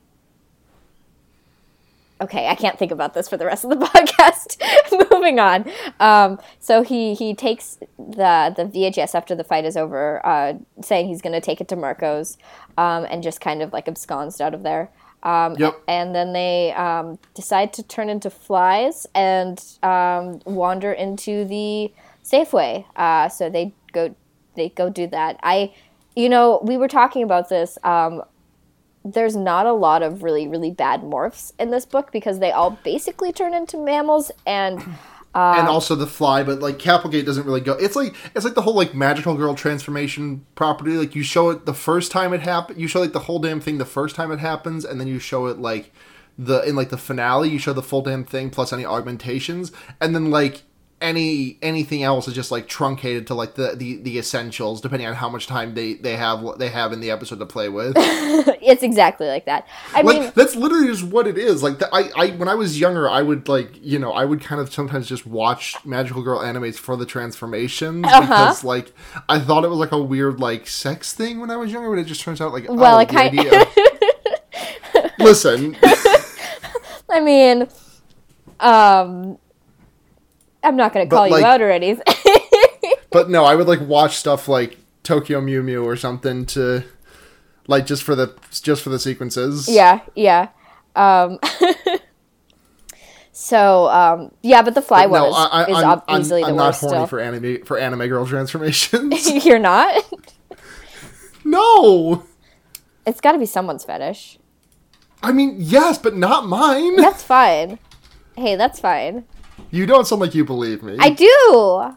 [2.24, 5.10] Okay, I can't think about this for the rest of the podcast.
[5.10, 5.70] Moving on.
[6.00, 11.08] Um, so he he takes the the VHS after the fight is over, uh, saying
[11.08, 12.38] he's going to take it to Marco's,
[12.78, 14.90] um, and just kind of like absconds out of there.
[15.22, 15.82] Um, Yep.
[15.88, 22.84] And then they um, decide to turn into flies and um, wander into the Safeway.
[22.96, 24.14] Uh, so they go
[24.54, 25.38] they go do that.
[25.42, 25.74] I,
[26.14, 27.78] you know, we were talking about this.
[29.04, 32.78] There's not a lot of really really bad morphs in this book because they all
[32.82, 34.82] basically turn into mammals and.
[35.34, 37.72] and uh, also the fly, but like Kapplegate doesn't really go.
[37.72, 40.92] It's like it's like the whole like magical girl transformation property.
[40.92, 43.60] Like you show it the first time it happens, you show like the whole damn
[43.60, 45.92] thing the first time it happens, and then you show it like
[46.38, 47.50] the in like the finale.
[47.50, 50.62] You show the full damn thing plus any augmentations, and then like
[51.04, 55.14] any anything else is just like truncated to like the the, the essentials depending on
[55.14, 57.92] how much time they they have what they have in the episode to play with.
[57.98, 59.68] it's exactly like that.
[59.94, 62.54] I like mean, that's literally just what it is like the, I, I when i
[62.54, 66.22] was younger i would like you know i would kind of sometimes just watch magical
[66.22, 68.20] girl animes for the transformations Uh-huh.
[68.20, 68.92] because like
[69.28, 71.98] i thought it was like a weird like sex thing when i was younger but
[71.98, 73.66] it just turns out like Well, oh, it kind- idea-
[75.18, 75.76] listen
[77.10, 77.68] I mean,
[78.60, 79.38] um,
[80.64, 82.02] I'm not going to But, call like- you out or anything.
[83.10, 86.82] but no i would like watch stuff like tokyo mew mew or something to
[87.68, 90.48] like just for the just for the sequences yeah, yeah.
[90.96, 91.38] Um,
[93.32, 96.40] so um, yeah, but the fly one no is, I, is I'm, I'm, I'm the
[96.52, 100.02] not horny Still, for anime for anime girl transformations you're not.
[101.44, 102.24] no
[103.06, 104.38] It's got to be someone's fetish.
[105.22, 107.78] i mean yes but not mine That's fine.
[108.36, 109.24] Hey, that's fine.
[109.74, 110.96] You don't sound like you believe me.
[111.00, 111.96] I do.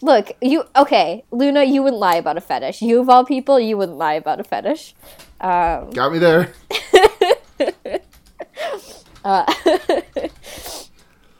[0.00, 1.62] Look, you okay, Luna?
[1.64, 2.80] You wouldn't lie about a fetish.
[2.80, 4.94] You of all people, you wouldn't lie about a fetish.
[5.38, 6.54] Um, Got me there.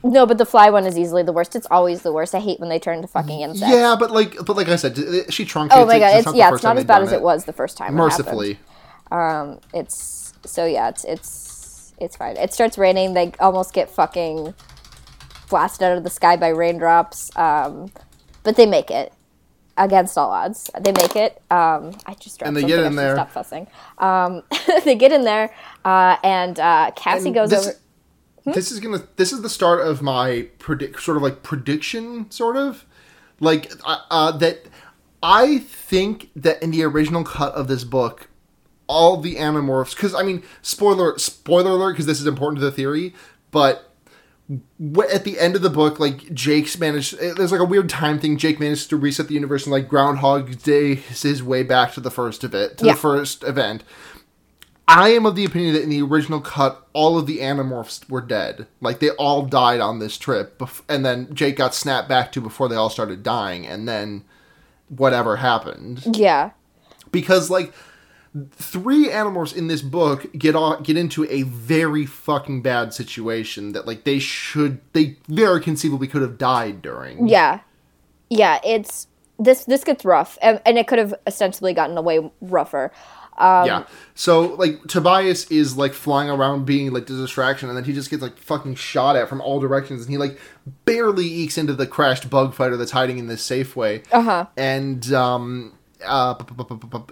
[0.02, 1.56] no, but the fly one is easily the worst.
[1.56, 2.34] It's always the worst.
[2.34, 3.72] I hate when they turn to fucking insects.
[3.74, 4.94] Yeah, but like, but like I said,
[5.30, 5.68] she truncates.
[5.70, 7.78] Oh my god, it's, the yeah, it's not as bad as it was the first
[7.78, 7.94] time.
[7.94, 7.96] it.
[7.96, 8.58] Mercifully,
[9.10, 12.36] Um, it's so yeah, it's it's it's fine.
[12.36, 13.14] It starts raining.
[13.14, 14.52] They almost get fucking
[15.48, 17.36] blasted out of the sky by raindrops.
[17.36, 17.90] Um,
[18.42, 19.12] but they make it
[19.78, 20.70] against all odds.
[20.78, 21.40] They make it.
[21.50, 23.14] Um, I just dropped And they get in there.
[23.14, 23.66] Stop fussing.
[23.98, 24.42] Um,
[24.84, 28.54] they get in there, uh, and uh, Cassie And goes this, over.
[28.54, 29.02] This is gonna.
[29.16, 32.84] This is the start of my predict, sort of like prediction, sort of,
[33.40, 34.66] like uh, uh, that.
[35.20, 38.28] I think that in the original cut of this book,
[38.86, 39.94] all the animorphs.
[39.94, 43.14] Because I mean, spoiler spoiler alert, because this is important to the theory,
[43.50, 43.87] but
[45.12, 47.14] at the end of the book, like Jake's managed.
[47.20, 48.36] eh, There's like a weird time thing.
[48.38, 52.10] Jake managed to reset the universe and like Groundhog Day his way back to the
[52.10, 52.92] first of it, to Yeah.
[52.92, 53.84] the first event.
[54.90, 58.22] I am of the opinion that in the original cut, all of the Animorphs were
[58.22, 58.66] dead.
[58.80, 62.40] Like they all died on this trip, bef- and then Jake got snapped back to
[62.40, 64.24] before they all started dying, and then
[64.88, 66.52] whatever happened Yeah,
[67.12, 67.74] because like
[68.52, 73.86] three animals in this book get on get into a very fucking bad situation that
[73.86, 77.28] like they should they very conceivably could have died during.
[77.28, 77.60] yeah,
[78.30, 78.60] yeah.
[78.64, 79.06] It's
[79.38, 79.64] this.
[79.64, 82.92] This gets rough, and, and it could have ostensibly gotten away rougher.
[83.38, 83.84] Um, yeah.
[84.14, 88.10] So like Tobias is like flying around being like the distraction and then he just
[88.10, 90.40] gets like fucking shot at from all directions and he like
[90.84, 94.04] barely ekes into the crashed bug fighter that's hiding in this Safeway.
[94.10, 94.46] Uh huh.
[94.56, 96.34] And um uh,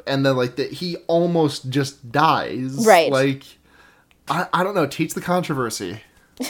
[0.06, 2.86] and then like that he almost just dies.
[2.86, 3.10] Right.
[3.10, 3.44] Like,
[4.28, 4.86] I, I don't know.
[4.86, 6.00] Teach the controversy.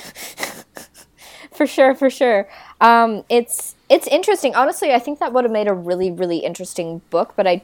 [1.57, 2.49] for sure for sure
[2.81, 7.01] um, it's it's interesting honestly i think that would have made a really really interesting
[7.11, 7.63] book but i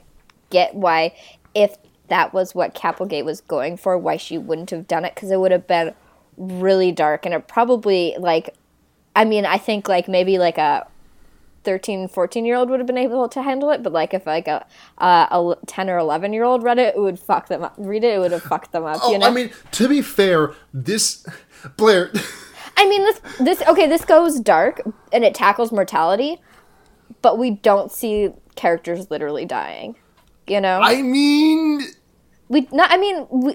[0.51, 1.15] get why
[1.55, 1.77] if
[2.09, 5.41] that was what Kapplegate was going for why she wouldn't have done it because it
[5.41, 5.95] would have been
[6.37, 8.55] really dark and it probably like
[9.17, 10.87] i mean i think like maybe like a
[11.65, 14.49] 13 14 year old would have been able to handle it but like if like
[14.49, 14.67] a,
[14.99, 18.05] uh, a 10 or 11 year old read it it would fuck them up read
[18.05, 20.55] it it would have fucked them up Oh, you know I mean, to be fair,
[20.73, 21.27] this
[21.77, 22.13] Blair.
[22.77, 23.87] I mean, this this okay.
[23.87, 24.81] This goes dark
[25.13, 26.41] and it tackles mortality,
[27.21, 29.97] but we don't see characters literally dying.
[30.47, 31.83] You know, I mean,
[32.49, 32.91] we not.
[32.91, 33.55] I mean, we,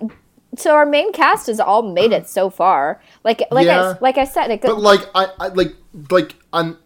[0.56, 3.02] so our main cast has all made it so far.
[3.24, 3.96] Like like Yeah.
[3.96, 5.76] I like I said, it, but like I, I like
[6.12, 6.78] like I'm.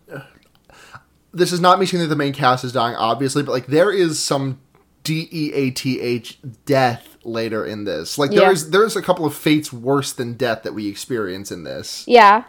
[1.34, 3.91] This is not me saying that the main cast is dying, obviously, but like there
[3.91, 4.60] is some
[5.04, 8.17] D E A T H death later in this.
[8.17, 8.41] Like Yeah.
[8.41, 12.04] there's there's a couple of fates worse than death that we experience in this.
[12.08, 12.44] yeah,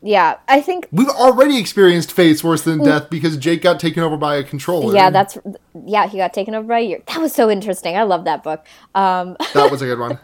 [0.00, 0.38] yeah.
[0.48, 4.36] I think We've already experienced fates worse than death because Jake got taken over by
[4.36, 4.94] a controller.
[4.94, 5.10] yeah.
[5.10, 5.36] That's
[5.84, 6.06] yeah.
[6.08, 7.06] He got taken over by a Yeerk.
[7.06, 7.96] That was so interesting.
[7.96, 8.64] I love that book.
[8.94, 10.18] Um, that was a good one.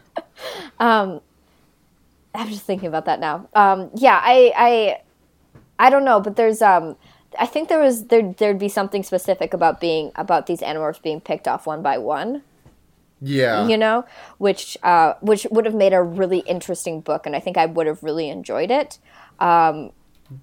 [0.80, 1.20] um
[2.34, 3.48] I'm just thinking about that now.
[3.54, 5.00] Um, yeah, I, I,
[5.86, 6.94] I don't know, but there's, um,
[7.38, 11.20] I think there was there there'd be something specific about being about these animorphs being
[11.20, 12.42] picked off one by one,
[13.20, 13.66] Yeah.
[13.66, 14.04] you know,
[14.38, 17.86] which uh, which would have made a really interesting book, and I think I would
[17.86, 18.98] have really enjoyed it.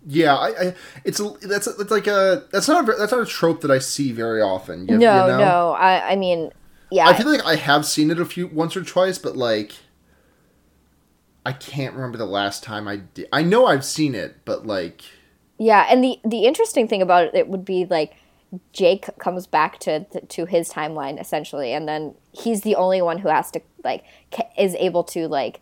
[0.08, 3.62] Yeah, I, I it's that's that's like a that's not a, that's not a trope
[3.62, 4.88] that I see very often.
[4.88, 5.38] You, No, you know?
[5.38, 6.52] no, I, I mean,
[6.92, 9.74] yeah, I feel like I have seen it a few once or twice, but like
[11.46, 13.28] I can't remember the last time I did.
[13.32, 15.02] I know I've seen it, but like
[15.58, 18.14] Yeah, and the the interesting thing about it, it would be like
[18.74, 23.30] Jake comes back to to his timeline essentially, and then he's the only one who
[23.30, 24.04] has to like
[24.58, 25.62] is able to like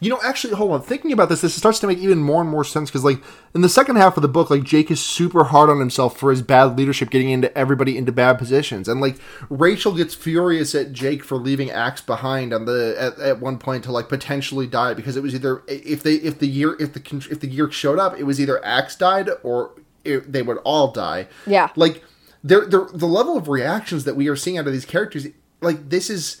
[0.00, 0.82] you know, actually, hold on.
[0.82, 3.22] Thinking about this, this starts to make even more and more sense because, like,
[3.54, 6.30] in the second half of the book, like Jake is super hard on himself for
[6.30, 9.16] his bad leadership, getting into everybody into bad positions, and like
[9.48, 13.84] Rachel gets furious at Jake for leaving Ax behind on the at, at one point
[13.84, 17.00] to like potentially die because it was either if they if the Yeerk if the
[17.30, 19.72] if the Yeerk showed up, it was either Ax died or
[20.04, 21.28] it, they would all die.
[21.46, 21.68] Yeah.
[21.76, 22.02] like
[22.42, 25.26] they're, they're, the level of reactions that we are seeing out of these characters,
[25.60, 26.40] like this is.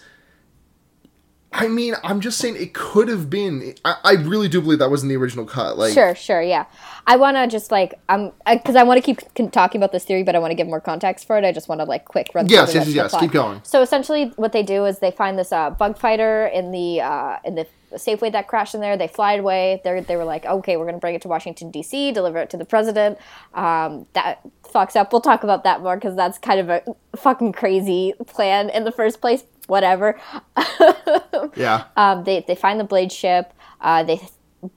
[1.52, 3.74] I mean, I'm just saying it could have been.
[3.84, 5.76] I, I really do believe that was in the original cut.
[5.76, 6.66] Like, Sure, sure, yeah.
[7.06, 10.04] I want to just like um because I want to keep con- talking about this
[10.04, 11.44] theory, but I want to give more context for it.
[11.44, 12.46] I just want to like quick run.
[12.46, 13.22] through Yes, yes, yes, plot.
[13.22, 13.60] keep going.
[13.64, 17.38] So essentially, what they do is they find this uh, bug fighter in the uh,
[17.44, 18.96] in the Safeway that crashed in there.
[18.96, 19.80] They fly it away.
[19.82, 22.56] They they were like, okay, we're gonna bring it to Washington D.C., deliver it to
[22.56, 23.18] the president.
[23.54, 25.10] Um, that fucks up.
[25.12, 26.82] We'll talk about that more because that's kind of a
[27.16, 29.42] fucking crazy plan in the first place.
[29.66, 30.20] Whatever.
[31.56, 33.52] yeah, Um, they they find the blade ship.
[33.80, 34.20] Uh, they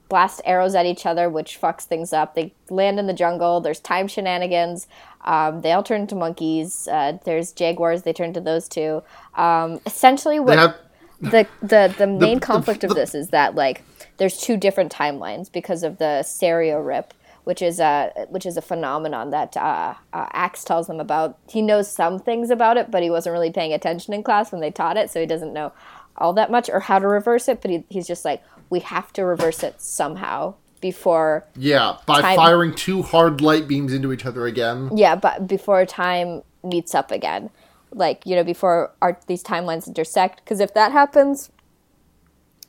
[0.07, 2.35] blast arrows at each other, which fucks things up.
[2.35, 3.59] They land in the jungle.
[3.59, 4.87] There's time shenanigans.
[5.25, 6.87] Um, they all turn into monkeys.
[6.87, 8.03] Uh, there's jaguars.
[8.03, 9.03] They turn into those two.
[9.35, 10.75] Um, essentially, what have.
[11.19, 13.83] the the the main the- conflict of the- this is that like
[14.17, 18.61] there's two different timelines because of the Sario rip which is a which is a
[18.61, 21.37] phenomenon that uh, uh, Ax tells them about.
[21.49, 24.61] He knows some things about it, but he wasn't really paying attention in class when
[24.61, 25.71] they taught it, so he doesn't know
[26.17, 27.61] all that much or how to reverse it.
[27.61, 32.35] But he, he's just like, we have to reverse it somehow before Yeah, by time-
[32.35, 34.89] firing two hard light beams into each other again.
[34.95, 37.49] yeah, but before time meets up again,
[37.91, 40.43] like you know, before our these timelines intersect.
[40.43, 41.49] Because if that happens,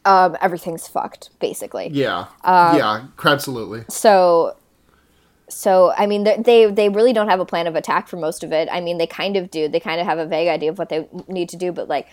[0.04, 1.88] um, everything's fucked basically.
[1.92, 3.84] Yeah, Um, yeah, absolutely.
[3.88, 4.56] So,
[5.54, 8.42] so I mean, they- they they really don't have a plan of attack for most
[8.44, 8.68] of it.
[8.70, 9.68] I mean, they kind of do.
[9.68, 12.06] They kind of have a vague idea of what they need to do, but like,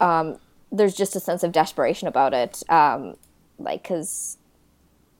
[0.00, 0.38] um,
[0.70, 2.62] there's just a sense of desperation about it.
[2.68, 3.16] Um,
[3.58, 4.38] like, cause,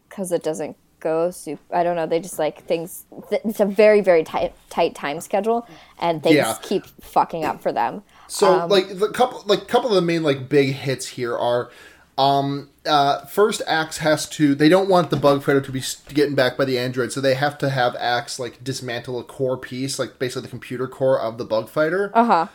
[0.08, 1.62] cause it doesn't go super.
[1.74, 2.06] I don't know.
[2.06, 3.04] They just like things.
[3.28, 5.66] th- It's a very very tight tight time schedule,
[6.00, 6.56] and things Yeah.
[6.62, 8.02] keep fucking up for them.
[8.28, 11.70] So Um, like the couple like couple of the main like big hits here are
[12.18, 15.82] um uh first Ax has to they don't want the bug fighter to be
[16.12, 19.56] getting back by the android so they have to have Ax like dismantle a core
[19.56, 22.10] piece like basically the computer core of the bug fighter.
[22.14, 22.46] Uh huh.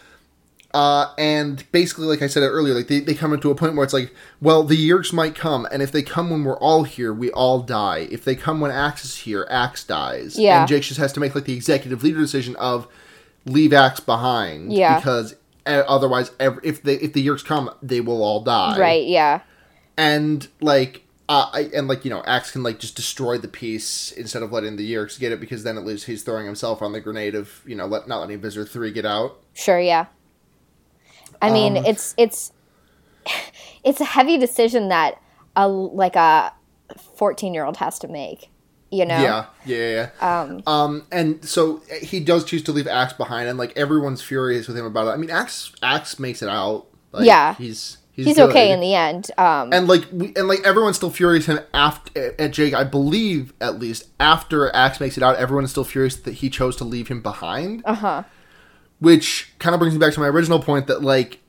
[0.74, 3.84] Uh, and basically, like I said earlier, like they, they come into a point where
[3.84, 7.14] it's like, well, the Yeerks might come, and if they come when we're all here,
[7.14, 8.08] we all die.
[8.12, 10.38] If they come when Ax is here, Ax dies.
[10.38, 10.60] Yeah.
[10.60, 12.88] And Jake just has to make like the executive leader decision of
[13.45, 14.74] leave Ax behind.
[14.74, 14.99] Yeah.
[14.99, 15.36] Because
[15.68, 18.78] otherwise, ev if the if the Yeerks come, they will all die.
[18.78, 19.05] Right.
[19.05, 19.41] Yeah.
[19.97, 24.11] And like uh, I, and like you know, Ax can like just destroy the piece
[24.13, 26.93] instead of letting the Yeerks get it because then at least he's throwing himself on
[26.93, 29.38] the grenade of you know let, not letting Visser Three get out.
[29.53, 30.05] Sure, yeah.
[31.41, 32.51] I mean, Um, it's it's
[33.84, 35.22] it's a heavy decision that
[35.55, 36.53] a like a
[37.18, 38.49] 14-year-old has to make,
[38.91, 39.21] you know.
[39.21, 40.39] Yeah, yeah, yeah.
[40.41, 44.67] Um, um, and so he does choose to leave Ax behind, and like everyone's furious
[44.67, 45.11] with him about it.
[45.11, 46.88] I mean, Ax Ax makes it out.
[47.11, 47.55] Like, Yeah.
[47.55, 49.31] he's he's, He's okay in the end.
[49.38, 52.73] Um and like we, and like everyone's still furious him after at Jake.
[52.73, 56.49] I believe at least after Ax makes it out, everyone is still furious that he
[56.49, 57.81] chose to leave him behind.
[57.85, 58.23] uh-huh.
[58.99, 61.39] Which kind of brings me back to my original point that like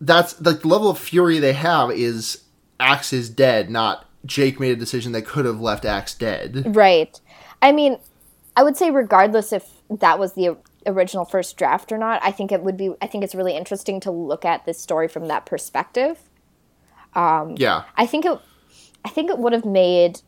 [0.00, 2.42] that's like the level of fury they have is
[2.78, 6.74] Ax is dead, not Jake made a decision that could have left Ax dead.
[6.74, 7.20] Right.
[7.62, 7.98] I mean,
[8.56, 10.56] I would say regardless if that was the
[10.86, 14.00] original first draft or not, I think it would be I think it's really interesting
[14.00, 16.18] to look at this story from that perspective.
[17.14, 17.84] Yeah.
[17.96, 18.38] I think it
[19.04, 20.20] I think it would have made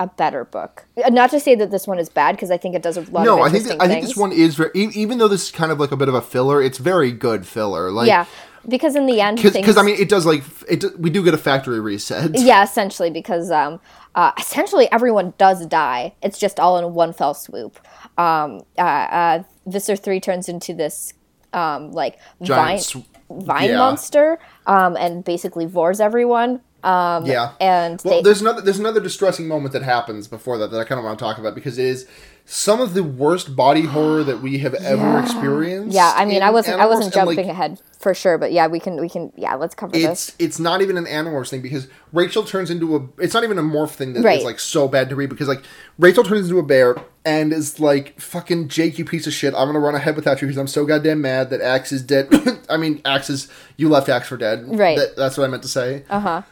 [0.00, 0.86] a better book.
[1.02, 3.00] Uh, Not to say that this one is bad because I think it does a
[3.00, 3.26] lot of things.
[3.26, 5.72] No, I think that, I think this one is very, even though this is kind
[5.72, 6.62] of like a bit of a filler.
[6.62, 7.90] It's very good filler.
[7.90, 8.26] Like, yeah,
[8.66, 10.98] because in the end, because I mean, it does like it.
[10.98, 12.30] We do get a factory reset.
[12.34, 13.80] yeah, essentially because um,
[14.14, 16.14] uh, essentially everyone does die.
[16.22, 17.78] It's just all in one fell swoop.
[18.16, 21.12] Um, uh, uh, Visser three turns into this
[21.52, 22.96] um, like vine Giant sw-
[23.30, 23.76] vine yeah.
[23.78, 26.60] monster um, and basically vores everyone.
[26.84, 27.52] Um, Yeah.
[27.60, 30.84] and Well, they, there's another there's another distressing moment that happens before that that I
[30.84, 32.06] kind of want to talk about because it is
[32.50, 35.94] some of the worst body horror that we have ever experienced.
[35.94, 38.66] yeah, I mean, I wasn't I wasn't and, like, jumping ahead for sure, but yeah,
[38.66, 40.28] we can we can yeah, let's cover this.
[40.30, 43.06] It's it's not even an Animorphs thing because Rachel turns into a.
[43.22, 44.42] It's not even a morph thing that is Right.
[44.42, 45.62] like so bad to read because like
[45.98, 46.96] Rachel turns into a bear
[47.26, 49.52] and is like fucking Jake, you piece of shit.
[49.54, 52.32] I'm gonna run ahead without you because I'm so goddamn mad that Ax is dead.
[52.70, 54.64] I mean, Ax is you left Ax for dead.
[54.66, 54.96] Right.
[54.96, 56.04] That, that's what I meant to say.
[56.08, 56.42] Uh huh.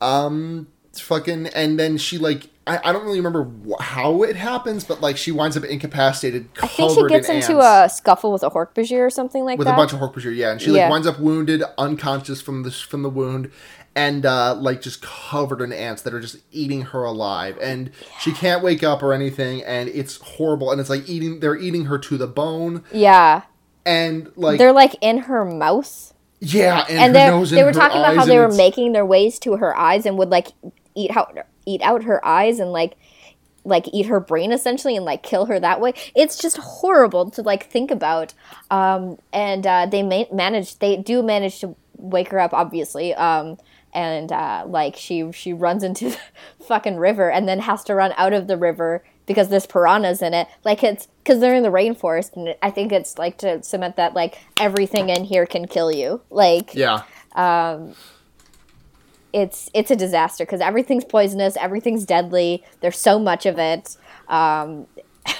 [0.00, 2.48] Um, fucking, and then she like.
[2.66, 6.48] I, I don't really remember wh- how it happens, but like she winds up incapacitated,
[6.60, 9.66] I think she gets in into a scuffle with a Hork-Bajir or something like with
[9.66, 9.78] that.
[9.78, 10.90] With a bunch of Hork-Bajir, yeah, and she like Yeah.
[10.90, 13.52] winds up wounded, unconscious from the from the wound,
[13.94, 18.32] and uh, like just covered in ants that are just eating her alive, and she
[18.32, 21.98] can't wake up or anything, and it's horrible, and it's like eating they're eating her
[21.98, 23.42] to the bone, yeah,
[23.84, 27.66] and like they're like in her mouth, yeah, and, and her they nose they and
[27.66, 30.48] were talking about how they were making their ways to her eyes and would like
[30.96, 31.36] eat out
[31.66, 32.96] eat out her eyes and like
[33.66, 35.92] like eat her brain essentially and like kill her that way.
[36.14, 38.32] It's just horrible to like think about.
[38.70, 43.12] Um, and uh, they ma- manage they do manage to wake her up obviously.
[43.14, 43.58] Um,
[43.92, 46.18] and uh, like she she runs into the
[46.66, 50.32] fucking river and then has to run out of the river because there's piranhas in
[50.34, 50.48] it.
[50.64, 54.14] Like it's because they're in the rainforest and I think it's like to cement that
[54.14, 56.20] like everything in here can kill you.
[56.30, 57.02] Like yeah.
[59.36, 62.64] It's it's a disaster because everything's poisonous, everything's deadly.
[62.80, 63.96] There's so much of it.
[64.28, 64.86] Um,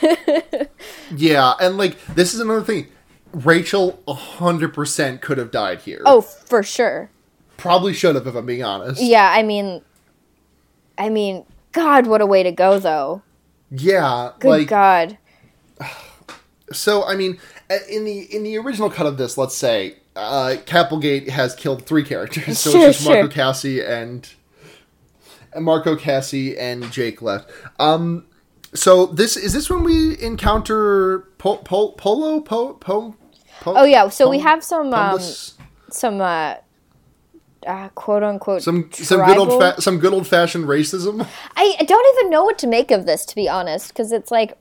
[1.16, 2.88] Yeah, and like this is another thing.
[3.32, 6.02] Rachel hundred percent could have died here.
[6.04, 7.10] oh, for sure.
[7.56, 9.02] probably should have if I'm being honest.
[9.02, 9.82] Yeah, I mean,
[10.98, 13.22] I mean, God, what a way to go, though.
[13.70, 15.18] Yeah, Good like God.
[16.72, 17.38] So I mean,
[17.88, 22.02] in the in the original cut of this, let's say uh, Kapplegate has killed three
[22.02, 23.30] characters, so Sure, it's just Marco sure.
[23.30, 24.28] Cassie and,
[25.52, 27.50] and Marco Cassie and Jake left.
[27.78, 28.26] Um,
[28.74, 33.14] so this is this when we encounter po- po- Polo po po.
[33.60, 35.20] po Oh yeah, so we have some um,
[35.90, 36.56] some uh,
[37.66, 41.26] uh, quote unquote some some good old fa- some good old fashioned racism.
[41.56, 44.58] I don't even know what to make of this, to be honest, because it's like,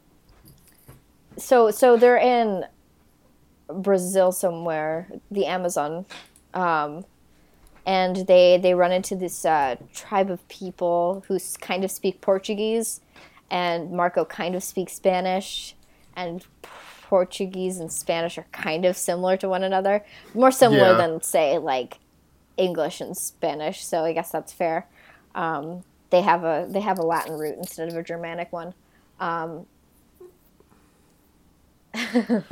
[1.37, 2.65] so so they're in
[3.67, 6.05] Brazil somewhere, the Amazon,
[6.53, 7.05] um,
[7.85, 13.01] and they they run into this uh, tribe of people who kind of speak Portuguese,
[13.49, 15.75] and Marco kind of speaks Spanish,
[16.15, 16.45] and
[17.03, 20.03] Portuguese and Spanish are kind of similar to one another,
[20.33, 20.97] more similar Yeah.
[20.97, 21.99] than say like
[22.57, 23.85] English and Spanish.
[23.85, 24.87] So I guess that's fair
[25.35, 28.73] um, they have a they have a Latin root instead of a Germanic one.
[29.19, 29.65] Um,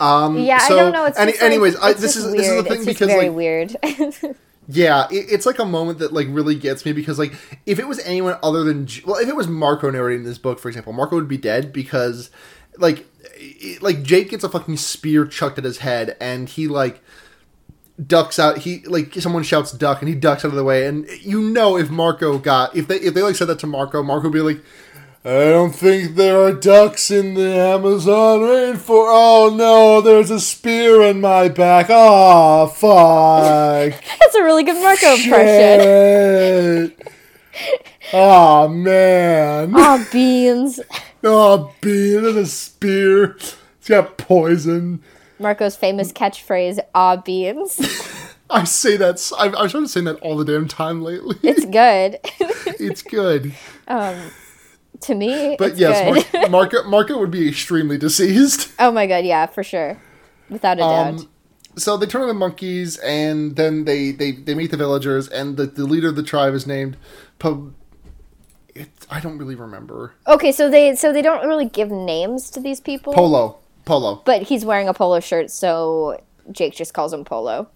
[0.00, 1.04] Um, yeah, so, I don't know.
[1.04, 2.38] It's any- like- anyways, I, this is weird.
[2.38, 3.76] this is the thing it's because very like weird.
[4.72, 7.34] Yeah, it, it's like a moment that like really gets me because like
[7.66, 10.68] if it was anyone other than well, if it was Marco narrating this book, for
[10.68, 12.30] example, Marco would be dead because
[12.78, 17.02] like it- like Jake gets a fucking spear chucked at his head and he like
[18.06, 18.58] ducks out.
[18.58, 21.76] He like someone shouts duck and he ducks out of the way and you know
[21.76, 24.40] if Marco got if they if they like said that to Marco, Marco would be
[24.40, 24.62] like.
[25.22, 29.10] I don't think there are ducks in the Amazon rainforest.
[29.10, 31.86] Oh no, there's a spear in my back.
[31.90, 34.02] Oh fuck.
[34.20, 36.94] That's a really good Marco impression.
[38.14, 39.72] Oh man.
[39.76, 40.80] Oh, beans.
[41.22, 43.36] Oh, bean and a spear.
[43.78, 45.02] It's got poison.
[45.38, 47.78] Marco's famous catchphrase, "Ah, beans."
[48.50, 49.30] I say that.
[49.38, 51.36] I've, I've started saying that all the damn time lately.
[51.42, 52.18] It's good.
[52.80, 53.54] it's good.
[53.86, 54.18] Um,
[55.02, 56.40] to me, But yes, good.
[56.50, 58.70] Mar- Marco, Marco would be extremely diseased.
[58.78, 59.98] oh my god, yeah, for sure,
[60.48, 61.06] without a doubt.
[61.14, 61.28] Um,
[61.76, 65.66] so they turn into monkeys, and then they, they, they meet the villagers, and the,
[65.66, 66.96] the leader of the tribe is named.
[67.38, 67.72] Po-
[68.74, 70.14] it, I don't really remember.
[70.26, 73.12] Okay, so they so they don't really give names to these people.
[73.12, 73.58] Polo.
[73.84, 74.22] Polo.
[74.24, 76.20] But he's wearing a polo shirt, so
[76.52, 77.68] Jake just calls him Polo.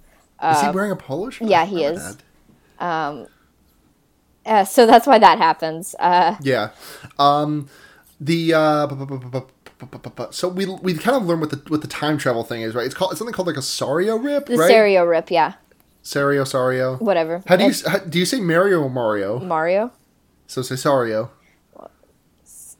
[0.43, 1.43] is he wearing a polo shirt?
[1.47, 2.17] Um, yeah, he is.
[2.79, 3.29] that.
[4.47, 5.95] Uh, so that's why that happens.
[5.99, 6.71] Uh, yeah.
[7.19, 7.69] Um,
[8.21, 8.89] the uh,
[10.31, 12.87] so we we kind of learn what the what the time travel thing is, right?
[12.87, 14.71] It's called it's something called like a Sario rip, the right?
[14.71, 15.55] Sario rip, yeah.
[16.03, 17.43] Sario, Sario, whatever.
[17.47, 19.41] How do you how, do you say Mario or Mario?
[19.41, 19.93] Mario.
[20.47, 21.31] So say Sario.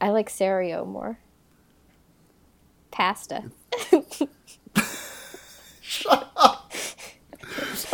[0.01, 1.19] I like Sario more.
[2.91, 3.51] Pasta.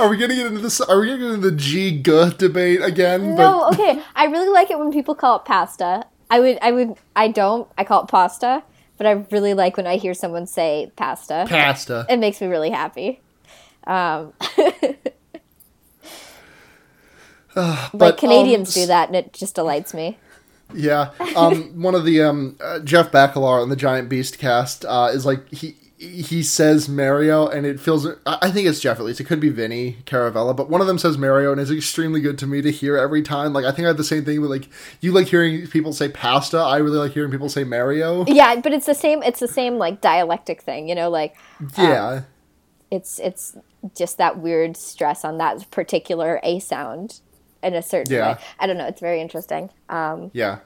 [0.01, 0.81] Are we gonna get into this?
[0.81, 3.35] Are we gonna get into the G G debate again?
[3.35, 4.03] No, okay.
[4.15, 6.07] I really like it when people call it pasta.
[6.31, 7.69] I would, I would, I don't.
[7.77, 8.63] I call it pasta,
[8.97, 11.47] but I really like when I hear someone say pasta.
[11.49, 12.07] pasta.
[12.09, 13.21] it makes me really happy.
[13.87, 14.33] Um,
[17.55, 20.19] But but Canadians um, do that, and it just delights me.
[20.75, 21.11] Yeah.
[21.35, 25.27] Um, one of the um, uh, Jeff Bakalar on the Giant Beast cast uh, is
[25.27, 28.07] like he he says Mario, and it feels.
[28.25, 29.21] I think it's Jeff at least.
[29.21, 32.39] It could be Vinny Caravella, but one of them says Mario, and it's extremely good
[32.39, 33.53] to me to hear every time.
[33.53, 34.67] Like I think I have the same thing with like
[35.03, 36.57] you like hearing people say pasta.
[36.57, 38.25] I really like hearing people say Mario.
[38.27, 39.23] Yeah, but it's the same.
[39.23, 41.11] It's the same like dialectic thing, you know.
[41.11, 41.35] Like
[41.77, 42.23] Yeah.
[42.91, 43.57] it's it's
[43.95, 47.21] just that weird stress on that particular a sound
[47.63, 48.33] in a certain Yeah.
[48.37, 48.41] way.
[48.59, 48.87] I don't know.
[48.87, 49.69] It's very interesting.
[49.91, 50.61] Um, yeah.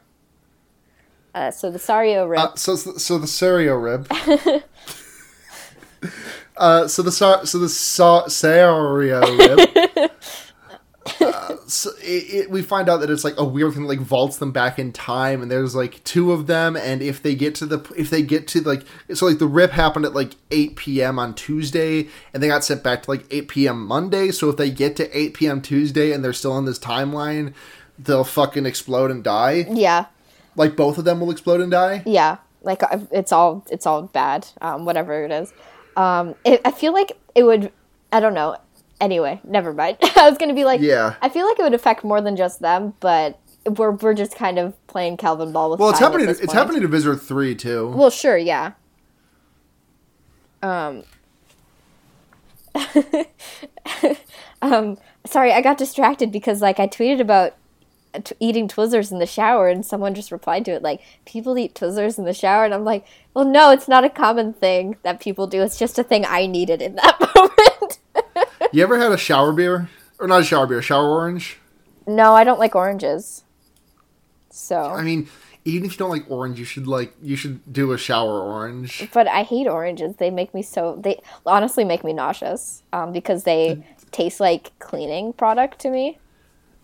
[1.35, 2.39] uh, so the Sario rip.
[2.41, 4.63] Uh, so so the Sario rib.
[6.57, 10.11] uh, so the so the Sario rib.
[11.21, 14.01] Uh, so it, it, we find out that it's like a weird thing that like
[14.01, 17.55] vaults them back in time, and there's like two of them, and if they get
[17.57, 20.77] to the if they get to like so like the rip happened at like 8
[20.77, 21.19] p.m.
[21.19, 23.87] on Tuesday, and they got sent back to like 8 p.m.
[23.87, 24.31] Monday.
[24.31, 25.61] So if they get to 8 p.m.
[25.61, 27.53] Tuesday and they're still in this timeline,
[27.99, 29.67] they'll fucking explode and die.
[29.71, 30.07] yeah,
[30.57, 32.03] Like both of them will explode and die.
[32.07, 32.39] yeah.
[32.63, 34.47] Like uh, it's all it's all bad.
[34.63, 35.53] Um, whatever it is.
[35.97, 37.73] Um, it, I feel like it would.
[38.13, 38.57] I don't know.
[39.01, 39.99] Anyway, never mind.
[40.17, 41.17] I was gonna be like, Yeah.
[41.21, 44.59] I feel like it would affect more than just them, but we're we're just kind
[44.59, 45.81] of playing Calvin ball with.
[45.81, 46.29] Well, it's happening.
[46.29, 46.53] It's point.
[46.53, 47.89] happening to Visser Three too.
[47.89, 48.73] Well, sure, yeah.
[50.63, 51.05] Um.
[54.63, 54.99] um.
[55.27, 57.57] Sorry, I got distracted because like I tweeted about
[58.23, 61.75] t- eating Twizzlers in the shower, and someone just replied to it like, "People eat
[61.75, 65.21] Twizzlers in the shower," and I'm like, "Well, no, it's not a common thing that
[65.21, 65.63] people do.
[65.63, 67.99] It's just a thing I needed in that moment."
[68.73, 69.89] You ever had a shower beer
[70.19, 71.59] or not a shower beer, a shower orange?
[72.07, 73.45] no, I don't like oranges.
[74.51, 75.29] So, I mean,
[75.65, 79.09] even if you don't like orange, you should like you should do a shower orange.
[79.13, 80.17] but I hate oranges.
[80.17, 85.33] They make me so they honestly make me nauseous um, because they taste like cleaning
[85.33, 86.19] product to me.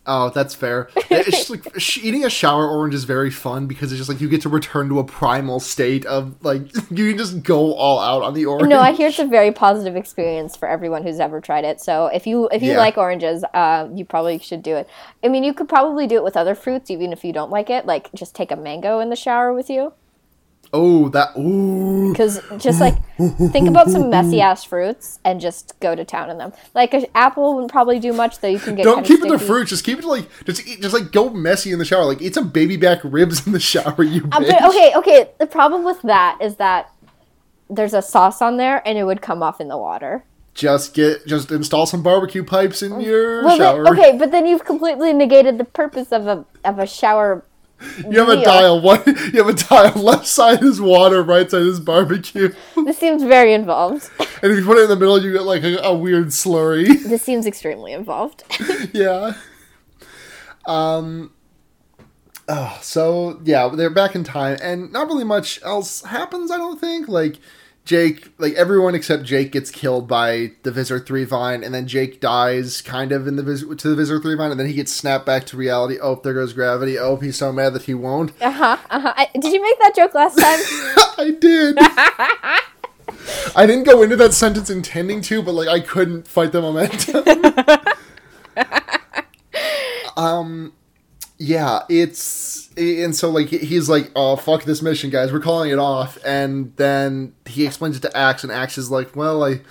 [0.06, 0.88] Oh, that's fair.
[1.10, 4.28] It's just like eating a shower orange is very fun because it's just like you
[4.28, 8.22] get to return to a primal state of like you can just go all out
[8.22, 8.68] on the orange.
[8.70, 11.80] No, I hear it's a very positive experience for everyone who's ever tried it.
[11.80, 12.78] So if you if you Yeah.
[12.78, 14.88] like oranges, uh, you probably should do it.
[15.22, 17.68] I mean, you could probably do it with other fruits, even if you don't like
[17.68, 17.84] it.
[17.84, 19.92] Like just take a mango in the shower with you,
[20.72, 22.12] Oh, that ooh.
[22.12, 22.94] because just like
[23.50, 26.52] think about some messy ass fruits and just go to town in them.
[26.74, 28.48] Like an apple wouldn't probably do much, though.
[28.48, 29.44] You can get Don't keep it to sticky.
[29.46, 29.68] fruit.
[29.68, 32.04] Just keep it to like just eat, just like go messy in the shower.
[32.04, 34.02] Like eat some baby back ribs in the shower.
[34.04, 34.46] You bitch.
[34.46, 35.30] but okay, okay.
[35.38, 36.92] The problem with that is that
[37.68, 40.24] there's a sauce on there, and it would come off in the water.
[40.54, 43.04] Just get just install some barbecue pipes in mm.
[43.04, 43.84] your Well, shower.
[43.84, 47.44] then, okay, but then you've completely negated the purpose of a of a shower.
[47.98, 49.02] You have a dial one.
[49.06, 49.92] You have a dial.
[50.02, 51.22] Left side is water.
[51.22, 52.52] Right side is barbecue.
[52.84, 54.10] This seems very involved.
[54.42, 56.86] And if you put it in the middle, you get like a, a weird slurry.
[57.04, 58.42] this seems extremely involved.
[58.92, 59.34] yeah.
[60.66, 61.32] Um.
[62.48, 66.50] Oh, so yeah, they're back in time, and not really much else happens.
[66.50, 67.06] I don't think.
[67.08, 67.36] Like
[67.84, 72.20] Jake, like everyone except Jake gets killed by the Visser Three Vine, and then Jake
[72.20, 74.92] dies, kind of in the vis- to the Visser Three Vine, and then he gets
[74.92, 75.98] snapped back to reality.
[76.00, 76.98] Oh, there goes gravity.
[76.98, 78.32] Oh, he's so mad that he won't.
[78.40, 78.76] Uh huh.
[78.90, 79.26] Uh huh.
[79.34, 80.60] Did you make that joke last time?
[81.18, 81.76] I did.
[83.56, 87.24] I didn't go into that sentence intending to, but like I couldn't fight the momentum.
[90.16, 90.72] um
[91.40, 95.78] yeah, it's and so like he's like, "Oh fuck this mission, guys, we're calling it
[95.78, 99.62] off." And then he explains it to Ax, and Ax is like, "Well, I."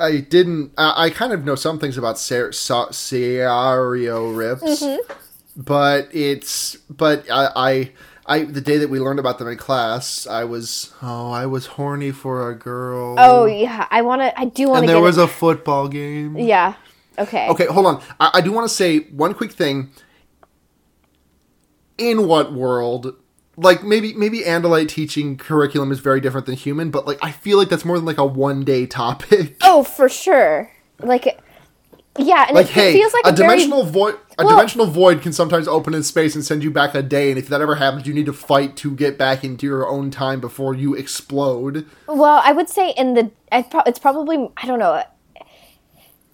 [0.00, 0.70] I didn't.
[0.78, 5.12] I, I kind of know some things about Ser- Sa- Rips, mm-hmm.
[5.56, 6.76] but it's.
[6.88, 7.92] But I, I,
[8.24, 10.94] I, the day that we learned about them in class, I was.
[11.02, 13.16] Oh, I was horny for a girl.
[13.18, 14.40] Oh yeah, I want to.
[14.40, 16.38] I do want to and there was it- a football game.
[16.38, 16.74] yeah.
[17.18, 17.48] Okay.
[17.48, 18.00] Okay, hold on.
[18.20, 19.90] I, I do want to say one quick thing.
[22.00, 23.14] In what world?
[23.56, 27.58] Like maybe maybe Andalite teaching curriculum is very different than human, but like I feel
[27.58, 29.56] like that's more than like a one day topic.
[29.62, 30.72] Oh, for sure.
[30.98, 31.38] Like,
[32.18, 34.86] yeah, and like it, hey, it feels like a very- dimensional void a Well- dimensional
[34.86, 37.60] void can sometimes open in space and send you back a day, and if that
[37.60, 40.94] ever happens, you need to fight to get back into your own time before you
[40.94, 41.84] explode.
[42.08, 45.02] Well, I would say in the it's probably I don't know.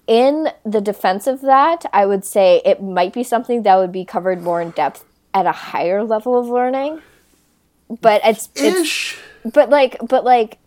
[0.07, 4.05] In the defense of that, I would say it might be something that would be
[4.05, 5.03] covered more in depth
[5.33, 7.01] at a higher level of learning.
[8.01, 9.17] But it's it's Ish.
[9.53, 10.57] but like but like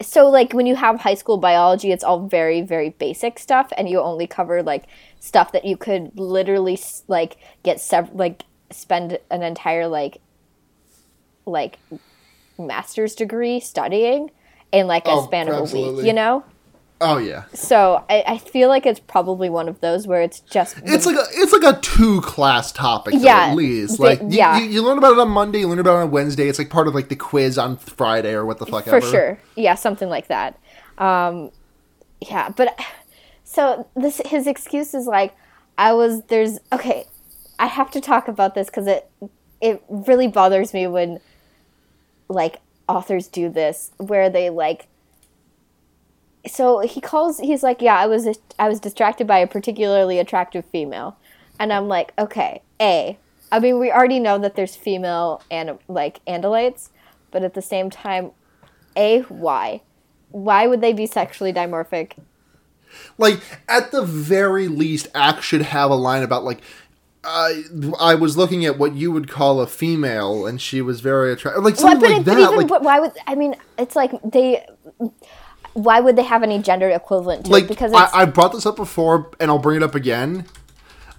[0.00, 3.86] so like when you have high school biology it's all very very basic stuff and
[3.86, 4.84] you only cover like
[5.18, 10.22] stuff that you could literally like get sev- like spend an entire like
[11.44, 11.78] like
[12.58, 14.30] master's degree studying
[14.72, 16.44] in like a Oh, span of a week you know
[17.02, 17.44] Oh yeah.
[17.54, 21.16] so I, I feel like it's probably one of those where it's just It's like
[21.16, 23.96] a it's like a two class topic, though, Yeah, at least.
[23.96, 24.58] the- Like you, yeah.
[24.58, 26.48] you, you learn about it on Monday, you learn about it on Wednesday.
[26.48, 29.10] It's like part of like the quiz on Friday or what the fuck for ever.
[29.10, 30.58] sure yeah something like that
[30.98, 31.50] um
[32.20, 32.78] yeah but
[33.44, 35.34] so this his excuse is like
[35.78, 37.06] i was there's okay
[37.58, 39.10] i have to talk about this because it
[39.62, 41.18] it really bothers me when
[42.28, 44.86] like authors do this where they like
[46.46, 50.64] so he calls he's like yeah i was i was distracted by a particularly attractive
[50.66, 51.16] female
[51.58, 53.18] and i'm like okay a
[53.52, 56.88] i mean we already know that there's female and like andalites
[57.30, 58.30] but at the same time
[58.96, 59.80] a why
[60.30, 62.12] why would they be sexually dimorphic
[63.18, 66.60] Like at the very least, Ax should have a line about like.
[67.22, 67.64] I
[67.98, 71.62] I was looking at what you would call a female, and she was very attractive.
[71.62, 72.38] Like something but, like it, that.
[72.38, 73.56] even like, why would I mean?
[73.78, 74.66] It's like they.
[75.74, 77.68] Why would they have any gender equivalent to like it?
[77.68, 80.46] Because I, I brought this up before and I'll bring it up again.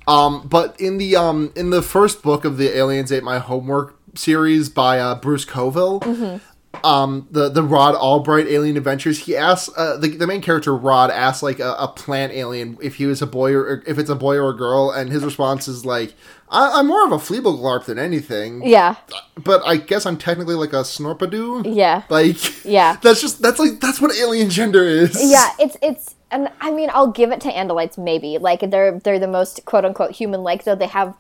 [0.08, 3.98] Um, but in the um in the first book of the Aliens Ate My Homework
[4.16, 6.38] series by uh, Bruce Coville, Mm-hmm.
[6.84, 11.12] Um the the Rod Albright Alien Adventures, he asks uh, the the main character Rod
[11.12, 14.10] asks like a, a plant alien if he was a boy or, or if it's
[14.10, 16.14] a boy or a girl, and his response is like,
[16.50, 18.96] I, "I'm more of a Fleaboglarp than anything." yeah,
[19.44, 21.76] But I guess I'm technically like a Snorpadoo.
[21.76, 22.96] yeah, Like Yeah.
[23.02, 25.18] that's just that's like that's what alien gender is.
[25.32, 25.50] yeah.
[25.60, 29.28] It's it's and I mean I'll give it to Andalites maybe like they're they're the
[29.28, 31.16] most quote unquote human like though they have.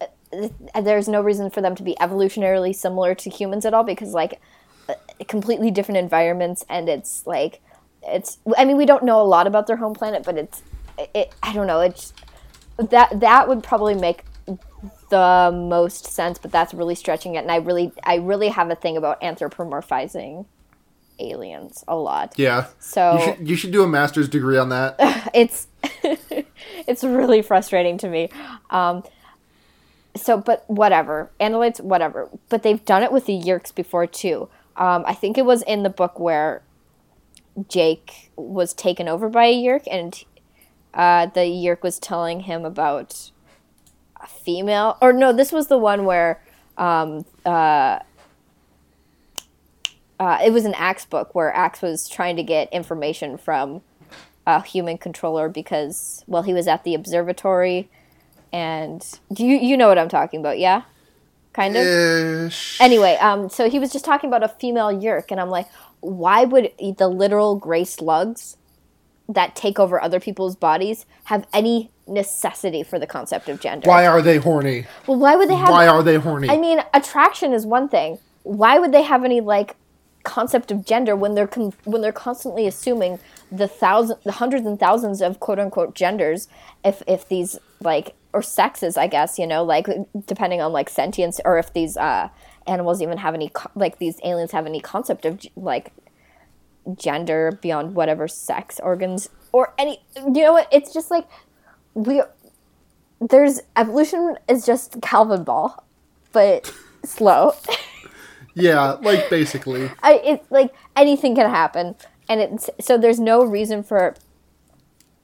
[0.00, 4.12] uh, There's no reason for them to be evolutionarily similar to humans at all because
[4.12, 4.40] like
[5.28, 7.60] completely different environments and it's like
[8.02, 10.62] it's I mean we don't know a lot about their home planet but it's
[11.14, 12.12] it I don't know it's
[12.78, 14.24] that that would probably make
[15.10, 18.74] the most sense but that's really stretching it and I really I really have a
[18.74, 20.46] thing about anthropomorphizing
[21.20, 22.66] aliens a lot Yeah.
[22.80, 24.96] So- you should, you should do a master's degree on that.
[25.34, 25.68] it's
[26.86, 28.28] it's really frustrating to me.
[28.70, 29.04] Um,
[30.14, 32.28] so, but whatever, Andalites, whatever.
[32.48, 34.48] But they've done it with the Yeerks before too.
[34.76, 36.62] Um, I think it was in the book where
[37.68, 40.24] Jake was taken over by a Yeerk, and
[40.94, 43.30] uh, the Yeerk was telling him about
[44.20, 44.96] a female.
[45.00, 46.42] Or no, this was the one where
[46.78, 47.98] um, uh,
[50.18, 53.82] uh, it was an Ax book where Ax was trying to get information from
[54.46, 57.88] a human controller because well he was at the observatory
[58.52, 60.82] and do you you know what I'm talking about yeah
[61.52, 62.80] kind of Ish.
[62.80, 65.68] anyway um so he was just talking about a female Yeerk and I'm like
[66.00, 68.56] why would the literal gray slugs
[69.28, 74.06] that take over other people's bodies have any necessity for the concept of gender Why
[74.06, 74.86] are they horny?
[75.06, 76.48] well why would they have Why are they horny?
[76.50, 78.18] I mean, attraction is one thing.
[78.42, 79.76] Why would they have any like
[80.24, 83.18] concept of gender when they're con- when they're constantly assuming
[83.50, 86.48] the thousand, the hundreds and thousands of quote unquote genders,
[86.84, 89.86] if if these like or sexes, I guess you know, like
[90.26, 92.28] depending on like sentience or if these uh,
[92.66, 95.92] animals even have any co- like these aliens have any concept of like
[96.96, 101.28] gender beyond whatever sex organs or any you know what it's just like
[101.94, 102.20] we
[103.20, 105.84] there's evolution is just calvin ball
[106.32, 106.74] but
[107.04, 107.54] slow
[108.54, 109.90] yeah, like basically.
[110.02, 111.94] I, it's like anything can happen
[112.28, 114.14] and it's so there's no reason for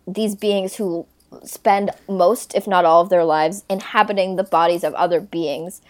[0.06, 1.06] these beings who
[1.44, 5.80] spend most, if not all, of their lives inhabiting the bodies of other beings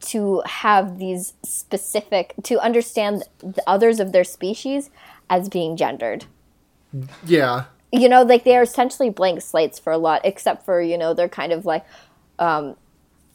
[0.00, 4.90] to have these specific, to understand the others of their species
[5.30, 6.24] as being gendered.
[7.24, 7.64] Yeah.
[7.92, 11.14] You know, like they are essentially blank slates for a lot, except for, you know,
[11.14, 11.84] they're kind of like
[12.38, 12.76] um,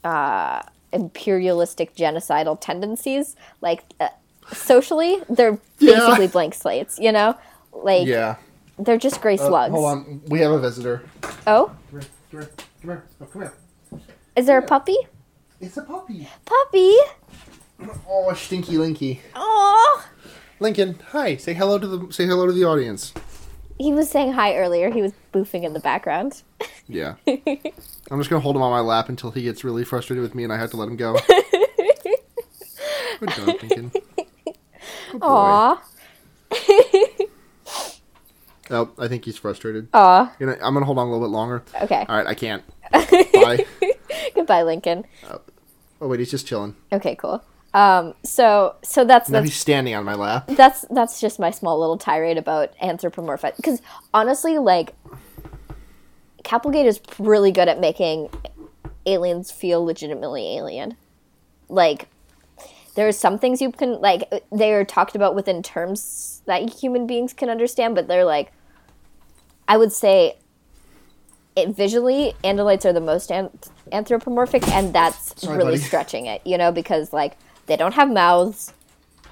[0.03, 3.35] uh, imperialistic genocidal tendencies.
[3.61, 4.09] Like uh,
[4.51, 5.99] socially, they're Yeah.
[5.99, 7.35] basically blank slates, you know?
[7.71, 8.35] Like Yeah.
[8.79, 9.71] They're just gray uh, slugs.
[9.71, 10.21] Hold on.
[10.27, 11.03] We have a visitor.
[11.45, 12.09] Oh, Come here.
[12.31, 12.51] Come here.
[12.81, 13.03] Come here.
[13.21, 13.53] Oh, come here.
[14.35, 14.97] is there a puppy?
[15.59, 16.27] It's a puppy.
[16.45, 16.95] Puppy.
[18.09, 19.19] Oh, stinky Linky.
[19.35, 20.03] Oh.
[20.59, 21.35] Lincoln, hi.
[21.35, 23.13] Say hello to the say hello to the audience.
[23.77, 24.89] He was saying hi earlier.
[24.89, 26.41] He was boofing in the background.
[26.89, 27.15] Yeah.
[27.27, 30.45] I'm just gonna hold him on my lap until he gets really frustrated with me
[30.45, 31.17] and I have to let him go.
[33.19, 33.91] Good dog, Lincoln.
[35.11, 35.27] Good boy.
[35.27, 35.83] Aw.
[38.69, 39.87] Oh, I think he's frustrated.
[39.93, 40.33] Aw.
[40.39, 41.63] Know, I'm gonna hold on a little bit longer.
[41.81, 42.05] Okay.
[42.07, 42.63] All right, I can't.
[42.91, 43.65] Bye.
[44.35, 45.05] Goodbye, Lincoln.
[46.01, 46.75] Oh wait, he's just chilling.
[46.91, 47.43] Okay, cool.
[47.73, 50.47] Um, so so that's Now that's he's standing on my lap.
[50.47, 53.81] that's that's just my small little tirade about anthropomorphic because
[54.13, 54.93] honestly like
[56.43, 58.29] Kapplegate is really good at making
[59.05, 60.95] aliens feel legitimately alien
[61.69, 62.07] like
[62.95, 67.33] there are some things you can like they're talked about within terms that human beings
[67.33, 68.51] can understand but they're like
[69.67, 70.37] i would say
[71.55, 73.49] it visually andalites are the most an-
[73.91, 75.83] anthropomorphic and that's Sorry, really buddy.
[75.83, 78.73] stretching it you know because like they don't have mouths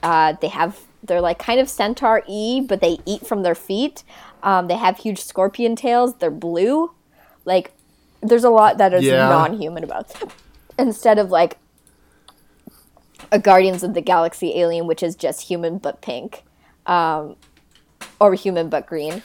[0.04, 4.04] uh, they have they're like kind of centaur e but they eat from their feet.
[4.44, 6.16] Um, they have huge scorpion tails.
[6.18, 6.92] They're blue.
[7.46, 7.72] Like
[8.22, 9.30] there's a lot that is Yeah.
[9.30, 10.10] non-human about.
[10.10, 10.30] Them
[10.78, 11.58] instead of like
[13.32, 16.44] a guardians of the galaxy alien which is just human but pink
[16.86, 17.36] um,
[18.20, 19.24] or human but green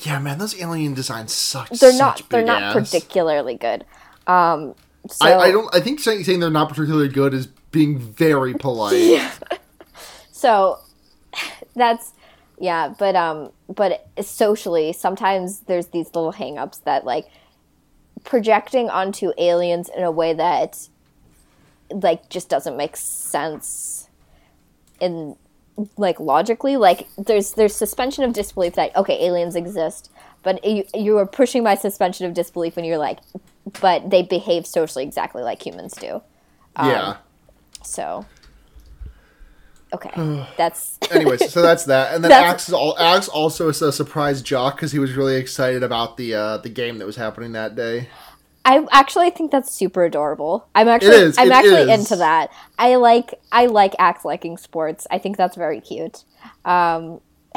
[0.00, 1.68] Yeah, man, those alien designs suck.
[1.70, 2.74] they're such not they're not ass.
[2.74, 3.84] particularly good
[4.28, 4.74] um,
[5.10, 5.74] so I, I don't.
[5.74, 9.30] I think saying, saying they're not particularly good is being very polite.
[10.30, 10.78] so
[11.74, 12.12] that's
[12.60, 17.26] yeah but um but socially sometimes there's these little hangups that like
[18.24, 20.88] projecting onto aliens in a way that
[21.90, 24.08] like just doesn't make sense
[25.00, 25.36] in
[25.96, 30.10] like logically like there's there's suspension of disbelief that okay aliens exist
[30.42, 33.18] but you you are pushing my suspension of disbelief when you're like
[33.80, 36.20] but they behave socially exactly like humans do
[36.78, 37.16] yeah.
[37.82, 38.26] so
[39.92, 44.42] okay that's Anyways, so that's that, and then is all, Ax also is a surprise
[44.42, 47.76] jock because he was really excited about the uh, the game that was happening that
[47.76, 48.08] day.
[48.68, 50.68] I actually think that's super adorable.
[50.74, 52.00] I'm actually is, I'm it actually is.
[52.00, 52.50] into that.
[52.78, 55.06] I like I like Ax liking sports.
[55.10, 56.24] I think that's very cute.
[56.66, 57.22] Um,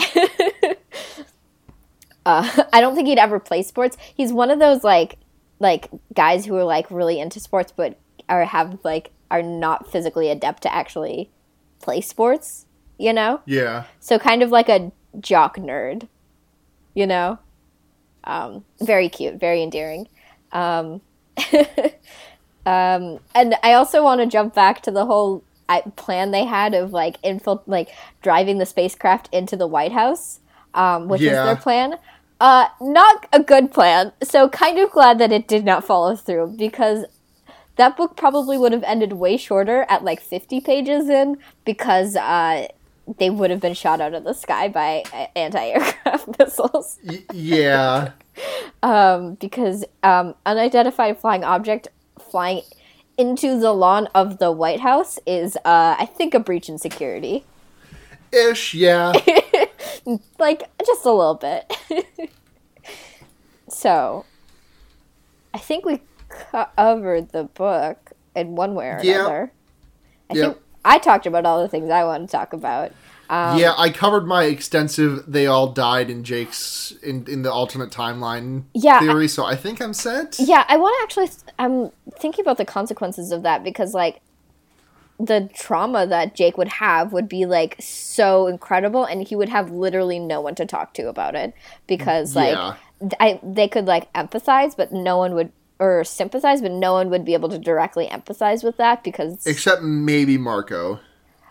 [2.25, 3.97] uh, I don't think he'd ever play sports.
[4.15, 5.17] He's one of those like
[5.59, 7.99] like guys who are like really into sports but
[8.29, 11.29] are have like are not physically adept to actually
[11.81, 13.41] play sports, you know?
[13.45, 16.07] Yeah, So kind of like a jock nerd,
[16.93, 17.39] you know?
[18.23, 20.07] Um, very cute, very endearing.
[20.51, 21.01] Um,
[22.65, 25.43] um, and I also want to jump back to the whole
[25.95, 27.89] plan they had of like infil- like
[28.21, 30.39] driving the spacecraft into the White House,
[30.73, 31.95] um, which is their plan.
[32.39, 34.11] Uh, not a good plan.
[34.23, 37.05] So kind of glad that it did not follow through because
[37.75, 42.67] that book probably would have ended way shorter at like 50 pages in because uh,
[43.17, 48.11] they would have been shot out of the sky by uh, anti-aircraft missiles Y- yeah.
[48.83, 51.87] um, because um, unidentified flying object
[52.19, 52.61] flying
[53.17, 57.43] into the lawn of the White House is, uh, I think, a breach in security.
[58.31, 58.73] Ish.
[58.73, 59.13] Yeah.
[60.39, 61.71] Like, just a little bit.
[63.69, 64.25] so,
[65.53, 66.01] I think we
[66.75, 69.15] covered the book in one way or Yeah.
[69.19, 69.51] another.
[70.29, 70.45] I Yep.
[70.53, 72.91] think I talked about all the things I want to talk about.
[73.29, 77.89] Um, yeah, I covered my extensive "they all died" in Jake's in, in the alternate
[77.89, 80.35] timeline Yeah, theory, so I think I'm set.
[80.37, 81.37] Yeah, I want to actually.
[81.57, 84.19] I'm thinking about the consequences of that because, like,
[85.17, 89.71] the trauma that Jake would have would be like so incredible, and he would have
[89.71, 91.53] literally no one to talk to about it
[91.87, 92.75] because, like, Yeah.
[92.99, 97.09] th- I they could like empathize, but no one would or sympathize, but no one
[97.09, 99.45] would be able to directly empathize with that because.
[99.47, 100.99] Except maybe Marco.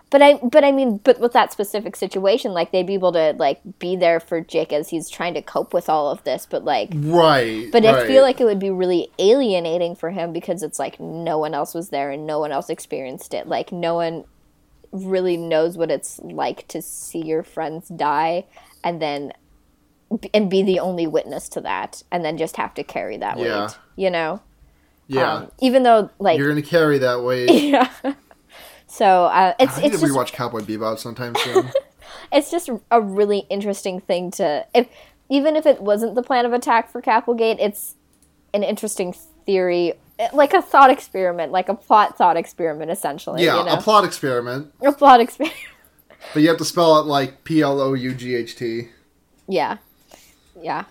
[0.09, 3.35] But I, but I mean, but with that specific situation, like they'd be able to
[3.39, 6.65] like be there for Jake as he's trying to cope with all of this, but
[6.65, 7.71] like Right.
[7.71, 11.39] But I feel like it would be really alienating for him because it's like no
[11.39, 13.47] one else was there and no one else experienced it.
[13.47, 14.25] Like no one
[14.91, 18.45] really knows what it's like to see your friends die
[18.83, 19.33] and then
[20.35, 23.63] and be the only witness to that, and then just have to carry that Yeah.
[23.67, 23.79] weight.
[23.97, 24.41] You know,
[25.07, 25.33] Yeah.
[25.35, 27.51] Um, even though like You're gonna carry that weight.
[27.63, 27.89] yeah.
[28.87, 31.71] So uh, it's I need it's to just rewatch Cowboy Bebop sometime soon.
[32.33, 34.89] it's just a really interesting thing to if
[35.29, 37.95] even if it wasn't the plan of attack for Kapplegate, it's
[38.53, 39.15] an interesting
[39.47, 39.93] theory,
[40.33, 43.45] like a thought experiment, like a plot thought experiment, essentially.
[43.45, 43.75] yeah, you know?
[43.75, 45.57] a plot experiment, a plot experiment.
[46.35, 48.89] but you have to spell it like P L O U G H T.
[49.47, 49.77] yeah,
[50.63, 50.85] yeah,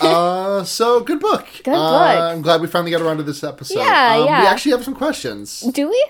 [0.00, 1.46] Uh, so good book.
[1.64, 2.18] Good Uh, book.
[2.36, 3.78] I'm glad we finally got around to this episode.
[3.80, 4.40] Yeah, um, yeah.
[4.42, 5.60] We actually have some questions.
[5.60, 6.06] do we?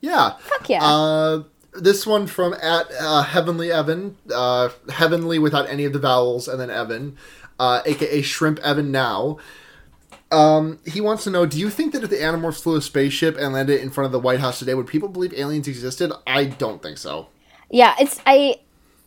[0.00, 0.32] Yeah.
[0.40, 0.84] Fuck yeah.
[0.84, 1.42] Uh,
[1.74, 6.60] this one from at uh, Heavenly Evan, uh, Heavenly without any of the vowels, and
[6.60, 7.16] then Evan,
[7.58, 9.38] uh, aka Shrimp Evan now.
[10.32, 13.36] Um, he wants to know: Do you think that if the Animorphs flew a spaceship
[13.38, 16.12] and landed in front of the White House today, would people believe aliens existed?
[16.26, 17.28] I don't think so.
[17.70, 18.60] yeah, it's I.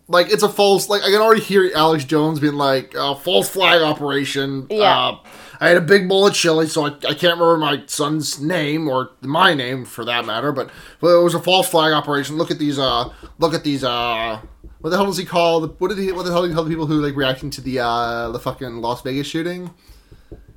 [0.09, 0.87] Like it's a false.
[0.89, 5.07] Like I can already hear Alex Jones being like, uh, "False flag operation." Yeah.
[5.09, 5.19] Uh,
[5.59, 8.87] I had a big bowl of chili, so I, I can't remember my son's name
[8.87, 10.51] or my name for that matter.
[10.51, 10.69] But,
[11.01, 12.37] but it was a false flag operation.
[12.37, 12.79] Look at these.
[12.79, 13.83] Uh, look at these.
[13.83, 14.39] Uh,
[14.79, 15.59] what the hell does he call?
[15.61, 16.11] The, what did he?
[16.13, 18.39] What the hell did he call the people who like reacting to the uh the
[18.39, 19.71] fucking Las Vegas shooting?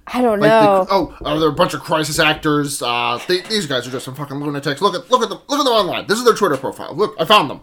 [0.07, 0.85] I don't Like know.
[0.85, 2.83] the, oh, uh, they're a bunch of crisis actors.
[2.83, 4.81] Uh, they, these guys are just some fucking lunatics.
[4.81, 5.39] Look at look at them.
[5.49, 6.07] Look at them online.
[6.07, 6.95] This is their Twitter profile.
[6.95, 7.61] Look, I found them.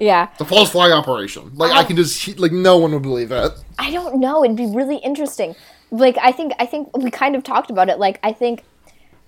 [0.00, 1.52] Yeah, The false flag operation.
[1.54, 3.52] Like I can just like no one would believe it.
[3.78, 4.42] I don't know.
[4.42, 5.54] It'd be really interesting.
[5.90, 7.98] Like I think I think we kind of talked about it.
[7.98, 8.64] Like I think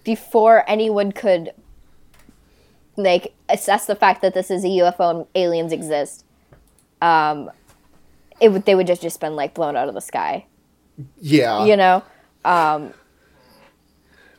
[0.02, 1.52] before anyone could
[2.96, 6.24] like assess the fact that this is a UFO and aliens exist,
[7.02, 7.50] um,
[8.40, 10.46] it would they would just just been like blown out of the sky.
[11.20, 11.66] Yeah.
[11.66, 12.02] You know,
[12.46, 12.94] um,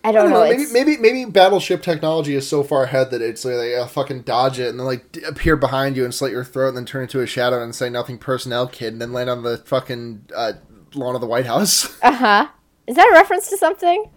[0.04, 0.44] I I don't, don't know.
[0.44, 0.50] know.
[0.50, 4.24] Maybe, maybe maybe battleship technology is so far ahead that it's like, like uh, fucking
[4.24, 7.04] dodge it and then like appear behind you and slit your throat and then turn
[7.04, 10.54] into a shadow and say nothing personnel kid and then land on the fucking uh,
[10.94, 11.98] lawn of the White House.
[12.02, 12.48] uh huh.
[12.86, 14.10] Is that a reference to something?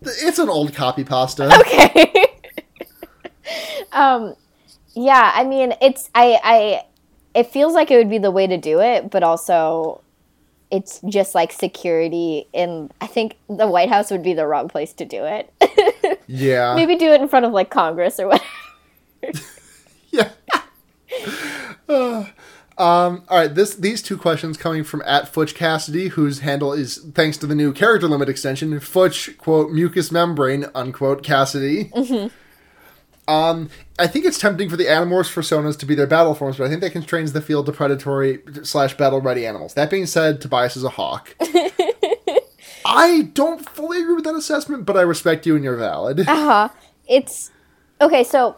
[0.00, 1.52] it's an old copy pasta.
[1.60, 2.26] okay.
[3.92, 4.34] um,
[4.94, 6.82] yeah, I mean, it's I I
[7.34, 10.02] it feels like it would be the way to do it, but also
[10.70, 14.92] it's just like security in I think the White House would be the wrong place
[14.94, 15.52] to do it.
[16.28, 16.74] Yeah.
[16.74, 18.44] Maybe do it in front of like Congress or whatever.
[20.10, 20.30] Yeah.
[21.88, 22.26] Uh,
[22.76, 26.98] um, all right, this these two questions coming from at Futch Cassidy, whose handle is
[27.14, 31.90] thanks to the new character limit extension, Futch quote mucous membrane unquote Cassidy.
[33.28, 33.68] Um,
[33.98, 36.68] I think it's tempting for the Animorphs personas to be their battle forms, but I
[36.68, 39.74] think that constrains the field to predatory slash battle ready animals.
[39.74, 41.36] That being said, Tobias is a hawk.
[42.84, 46.20] I don't fully agree with that assessment, but I respect you and you're valid.
[46.28, 46.68] Uh-huh.
[47.06, 47.50] It's
[48.00, 48.56] okay, so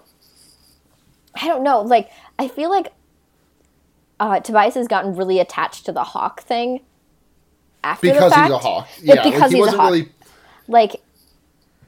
[1.41, 2.93] I don't know, like I feel like
[4.21, 6.81] uh, Tobias has gotten really attached to the hawk thing
[7.83, 8.47] after the because fact.
[8.49, 8.89] he's a hawk.
[9.03, 9.91] Yeah, like, because he he's a wasn't hawk.
[9.93, 10.09] really.
[10.68, 10.97] like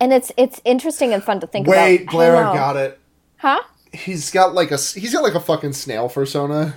[0.03, 1.87] and it's it's interesting and fun to think Wait, about.
[1.87, 2.99] Wait, Blair, I I got it.
[3.37, 3.63] Huh?
[3.93, 6.75] He's got like a he's got like a fucking snail persona.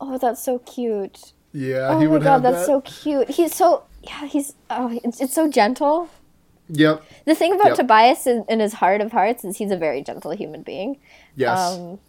[0.00, 1.32] Oh, that's so cute.
[1.52, 2.66] Yeah, Oh he my god, that's that.
[2.66, 3.28] so cute.
[3.30, 6.10] He's so yeah, he's oh, it's, it's so gentle.
[6.68, 7.04] Yep.
[7.26, 7.76] The thing about Yep.
[7.76, 10.98] Tobias in, in his heart of hearts is he's a very gentle human being.
[11.36, 11.58] Yes.
[11.58, 12.00] Um,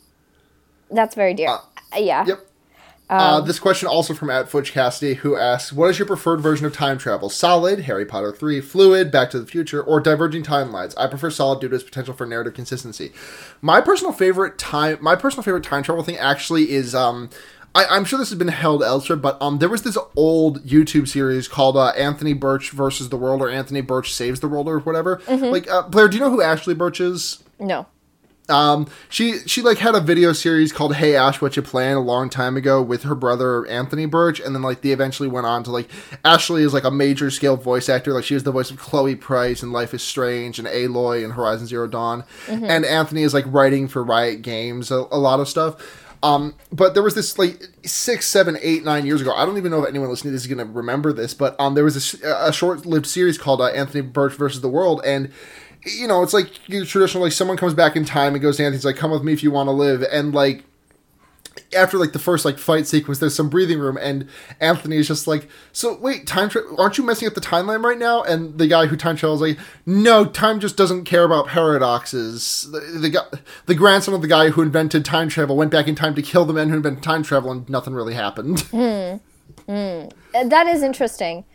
[0.89, 1.49] that's very dear.
[1.49, 2.25] Uh, yeah.
[2.25, 2.47] yep.
[3.13, 6.41] Uh, Um, this question also from at Futch Cassidy, who asks, "What is your preferred
[6.41, 7.29] version of time travel?
[7.29, 10.93] Solid, Harry Potter three, fluid, Back to the Future, or diverging timelines?
[10.97, 13.13] I prefer solid due to its potential for narrative consistency.
[13.61, 17.29] My personal favorite time, my personal favorite time travel thing actually is um."
[17.75, 21.07] I, I'm sure this has been held elsewhere, but um, there was this old YouTube
[21.07, 24.77] series called uh, Anthony Burch versus the World, or Anthony Burch saves the world, or
[24.77, 25.17] whatever.
[25.25, 25.45] Mm-hmm.
[25.45, 27.43] Like, uh, Blair, do you know who Ashley Burch is?
[27.59, 27.87] No.
[28.49, 32.01] Um, she she like had a video series called "Hey Ash, What You Plan" a
[32.01, 35.63] long time ago with her brother Anthony Burch, and then like they eventually went on
[35.63, 35.89] to like
[36.25, 39.15] Ashley is like a major scale voice actor, like she was the voice of Chloe
[39.15, 43.45] Price and Life is Strange and Aloy and Horizon Zero Dawn, and Anthony is like
[43.47, 45.77] writing for Riot Games a, a lot of stuff.
[46.21, 49.33] Um, but there was this like six, seven, eight, nine years ago.
[49.33, 51.53] I don't even know if anyone listening to this is going to remember this, but
[51.59, 55.33] um, there was this, a short-lived series called uh, Anthony Burch versus the World, and
[55.85, 58.63] you know, it's like your traditional like someone comes back in time and goes to
[58.63, 60.63] Anthony's like, "Come with me if you want to live," and like
[61.75, 64.27] after like the first like fight sequence, there's some breathing room, and
[64.59, 67.97] Anthony is just like, "So wait, time tra- aren't you messing up the timeline right
[67.97, 71.47] now?" And the guy who time travels is like, "No, time just doesn't care about
[71.47, 75.95] paradoxes." The, the the grandson of the guy who invented time travel, went back in
[75.95, 78.65] time to kill the men who invented time travel, and nothing really happened.
[78.73, 81.45] Uh, That is interesting.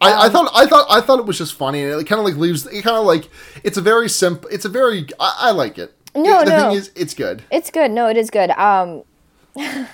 [0.00, 2.24] I, I thought I thought I thought it was just funny, and it kind of
[2.24, 2.66] like leaves.
[2.66, 3.28] It kind of like
[3.64, 4.48] it's a very simple.
[4.50, 5.94] It's a very I, I like it.
[6.14, 6.68] No, the no.
[6.68, 7.42] thing is, it's good.
[7.50, 7.90] It's good.
[7.90, 8.50] No, it is good.
[8.50, 9.02] Um,
[9.56, 9.86] uh,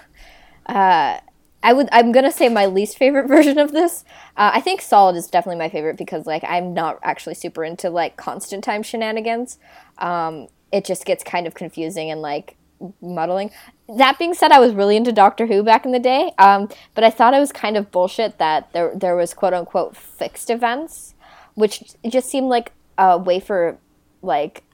[0.66, 1.88] I would.
[1.90, 4.04] I'm gonna say my least favorite version of this.
[4.36, 7.88] Uh, I think Solid is definitely my favorite because like I'm not actually super into
[7.88, 9.58] like constant time shenanigans.
[9.98, 12.56] Um, it just gets kind of confusing and like
[13.00, 13.50] muddling.
[13.88, 17.04] That being said, I was really into Doctor Who back in the day, um, but
[17.04, 21.14] I thought it was kind of bullshit that there there was quote unquote fixed events,
[21.54, 23.78] which just seemed like a way for
[24.22, 24.64] like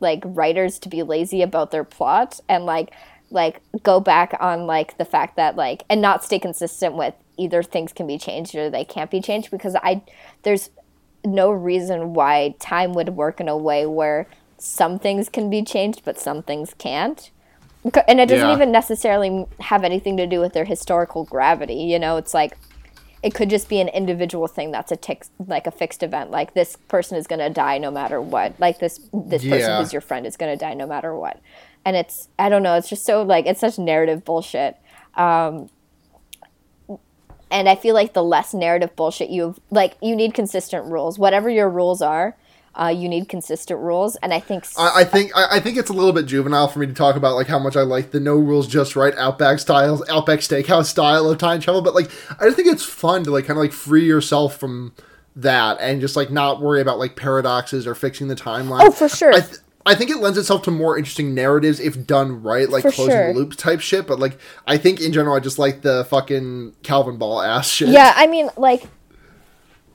[0.00, 2.92] like writers to be lazy about their plot and like
[3.30, 7.62] like go back on like the fact that like and not stay consistent with either
[7.62, 10.02] things can be changed or they can't be changed because I
[10.42, 10.70] there's
[11.24, 14.28] no reason why time would work in a way where
[14.64, 17.30] some things can be changed but some things can't.
[18.08, 18.54] And it doesn't Yeah.
[18.54, 22.56] even necessarily have anything to do with their historical gravity, you know, it's like
[23.22, 26.52] it could just be an individual thing that's a tick, like a fixed event like
[26.54, 30.02] this person is going to die no matter what like this this person who's your
[30.02, 31.40] friend is going to die no matter what.
[31.84, 34.76] And it's i don't know it's just so like it's such narrative bullshit.
[35.14, 35.68] Um
[37.50, 41.18] and i feel like the less narrative bullshit you like you need consistent rules.
[41.18, 42.36] Whatever your rules are
[42.76, 45.90] uh, you need consistent rules and i think I, I think I, I think it's
[45.90, 48.20] a little bit juvenile for me to talk about like how much I like the
[48.20, 52.10] no rules just right Outback styles Outback Steakhouse style of time travel, but like
[52.40, 54.92] I just think it's fun to like kind of like free yourself from
[55.36, 58.80] that and just like not worry about like paradoxes or fixing the timeline.
[58.82, 59.32] Oh, for sure.
[59.32, 62.82] I, th- I think it lends itself to more interesting narratives if done right, like
[62.82, 63.34] For closing sure.
[63.34, 64.06] loops type shit.
[64.06, 67.88] But like I think in general, I just like the fucking Calvin Ball ass shit.
[67.88, 68.84] yeah i mean like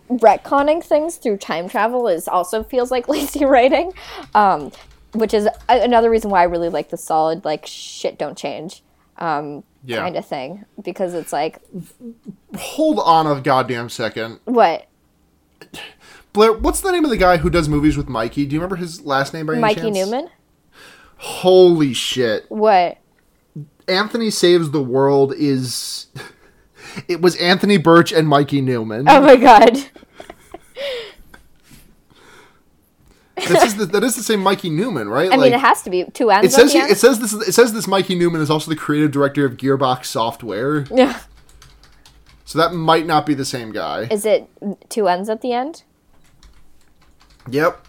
[0.10, 3.92] retconning things through time travel is also feels like lazy writing
[4.36, 4.72] um,
[5.14, 8.84] which is a- another reason why i really like the solid like shit don't change
[9.18, 9.98] um, Yeah.
[10.00, 11.60] kind of thing because it's like
[12.58, 14.40] Hold on a goddamn second.
[14.46, 14.88] what
[16.32, 18.46] Blair, what's the name of the guy who does movies with Mikey?
[18.46, 19.96] Do you remember his last name by any mikey chance?
[19.96, 20.30] Neumann
[21.18, 22.46] Holy shit.
[22.50, 22.98] what
[23.88, 26.08] Anthony Saves the World is.
[27.08, 29.08] It was Anthony Burch and Mikey Neumann.
[29.10, 29.78] oh my god
[33.38, 35.32] This is the, that is the same Mikey Neumann, right?
[35.32, 36.92] i mean it has to be two ends it says he, end.
[36.92, 40.06] it says this it says this Mikey Neumann is also the creative director of Gearbox
[40.06, 41.20] Software, yeah
[42.44, 44.08] so that might not be the same guy.
[44.12, 44.50] is it
[44.90, 45.84] two ends at the end
[47.50, 47.86] Yep.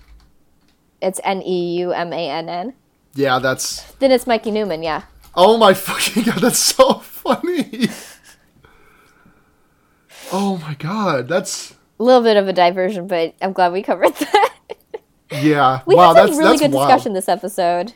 [1.03, 2.75] it's E n-e-u-m-a-n-n
[3.15, 3.91] Yeah, that's.
[3.95, 5.03] then it's mikey Neumann yeah
[5.35, 7.89] Oh my fucking god, that's so funny.
[10.33, 14.14] Oh my god, that's a little bit of a diversion but i'm glad we covered
[14.16, 14.55] that
[15.33, 15.83] yeah.
[15.85, 16.89] we wow, had that's really that's good wild.
[16.89, 17.93] discussion this episode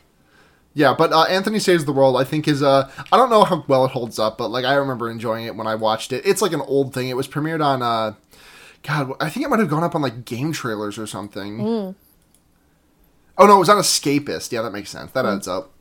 [0.75, 3.63] Yeah, but uh, Anthony Saves the World, I think is uh I don't know how
[3.67, 6.23] well it holds up, but like I remember enjoying it when I watched it.
[6.25, 7.07] It's like an old thing.
[7.09, 8.13] It was premiered on uh
[8.83, 11.57] God, I think it might have gone up on like game trailers or something.
[11.59, 11.91] Hmm.
[13.37, 14.51] Oh no, it was on Escapist.
[14.51, 15.11] Yeah, that makes sense.
[15.11, 15.71] That adds up.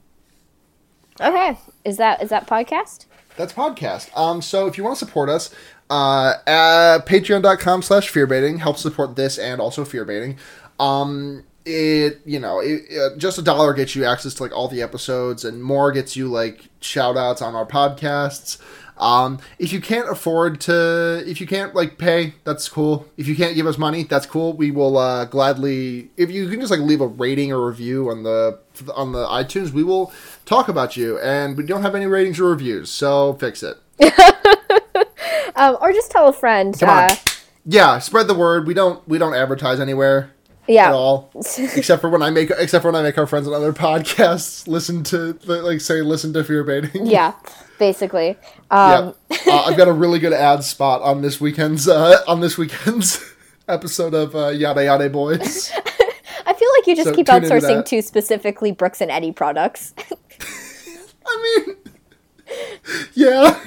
[1.21, 4.17] okay is that is that podcast That's podcast.
[4.17, 5.51] Um, so if you want to support us,
[5.91, 10.37] uh, at patreon.com slash fearbaiting helps support this and also fearbaiting.
[10.79, 14.69] Um, it, you know, it, uh, just a dollar gets you access to like all
[14.69, 18.59] the episodes and more gets you like shout outs on our podcasts.
[18.97, 23.09] Um, if you can't afford to, if you can't like pay, that's cool.
[23.17, 24.53] If you can't give us money, that's cool.
[24.53, 28.23] We will uh, gladly, if you can just like leave a rating or review on
[28.23, 28.61] the
[28.95, 30.13] on the iTunes, we will
[30.45, 31.19] talk about you.
[31.19, 33.79] And we don't have any ratings or reviews, so fix it.
[35.57, 37.11] um, or just tell a friend Come on.
[37.11, 37.17] uh,
[37.65, 38.67] Yeah, spread the word.
[38.67, 40.31] We don't we don't advertise anywhere
[40.67, 43.47] yeah at all, except for when I make except for when I make our friends
[43.47, 47.07] on other podcasts listen to like say listen to fear baiting.
[47.07, 47.35] yeah
[47.79, 48.31] basically
[48.71, 49.37] um, yeah.
[49.53, 53.23] uh, I've got a really good ad spot on this weekend's uh, on this weekend's
[53.69, 55.71] episode of uh, Yada Yada Boys.
[56.47, 59.93] i feel like you just So keep outsourcing to specifically brooks and eddie products
[61.27, 61.77] I mean,
[63.15, 63.59] yeah,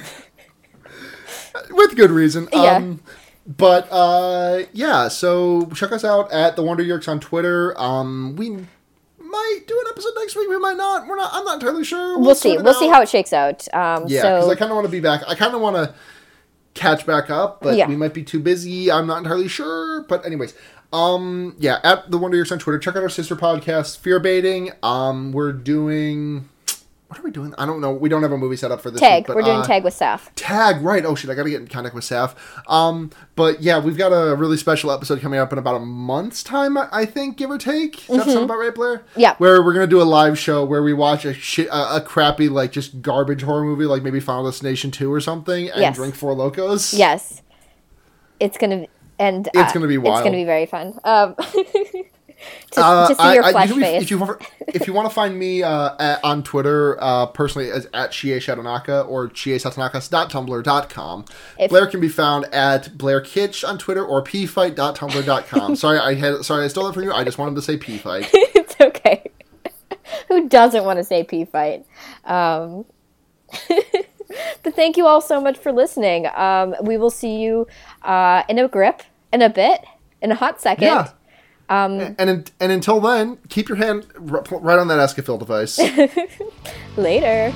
[1.70, 2.48] with good reason.
[2.52, 2.76] Yeah.
[2.76, 3.00] Um,
[3.46, 7.78] but uh, yeah, so check us out at the Wonder Yeerks on Twitter.
[7.80, 10.48] Um, we might do an episode next week.
[10.48, 11.06] We might not.
[11.06, 11.30] We're not.
[11.32, 12.18] I'm not entirely sure.
[12.18, 14.54] we'll see sort it we'll see how it shakes out um, Yeah, because so I
[14.54, 15.22] kind of want to be back.
[15.26, 15.94] I kind of want to
[16.74, 17.88] catch back up, but Yeah.
[17.88, 18.90] we might be too busy.
[18.90, 20.02] I'm not entirely sure.
[20.02, 20.54] But anyways,
[20.92, 22.78] um, yeah, at the Wonder Yeerks on Twitter.
[22.78, 24.72] Check out our sister podcast, Fear Baiting.
[24.82, 26.48] Um, we're doing.
[27.08, 27.54] What are we doing?
[27.56, 27.90] I don't know.
[27.90, 29.00] We don't have a movie set up for this.
[29.00, 31.02] tag week, but, we're doing uh, tag with saf Tag, right.
[31.06, 32.34] Oh shit, I gotta get in contact with Saf.
[32.70, 36.42] Um, but yeah, we've got a really special episode coming up in about a month's
[36.42, 38.06] time, I think, give or take.
[38.06, 38.98] Does that sound about right, Blair?
[38.98, 39.20] Mm-hmm.
[39.20, 39.36] Yeah.
[39.38, 42.50] Where we're gonna do a live show where we watch a shit, a, a crappy,
[42.50, 45.96] like just garbage horror movie, like maybe Final Destination two or something, and Yes.
[45.96, 46.96] drink four lokos.
[46.96, 47.40] yes
[48.40, 48.86] it's gonna
[49.18, 50.18] and It's uh, gonna be wild.
[50.18, 51.34] it's gonna be very fun um,
[52.72, 54.02] to, Uh, to see I- your I- flesh face.
[54.02, 57.70] If you want, if you want to find me uh, at, on Twitter uh, personally
[57.70, 61.24] as at Chie Satonaka or chiesatonakas.tumblr.com.
[61.58, 65.76] If- Blair can be found at Blair Kitsch on Twitter or pfight.tumblr.com.
[65.84, 67.12] sorry, I had sorry I stole that from you.
[67.12, 68.28] I just wanted to say pfight.
[68.32, 69.30] it's okay.
[70.28, 71.84] Who doesn't want to say pfight?
[72.24, 72.84] Um,
[74.62, 76.26] but thank you all so much for listening.
[76.34, 77.66] Um, we will see you
[78.02, 79.84] uh, in a grip in a bit,
[80.22, 80.84] in a hot second.
[80.84, 81.10] Yeah.
[81.70, 85.78] Um, and and until then, keep your hand r- right on that Escafil device.
[86.96, 87.52] Later.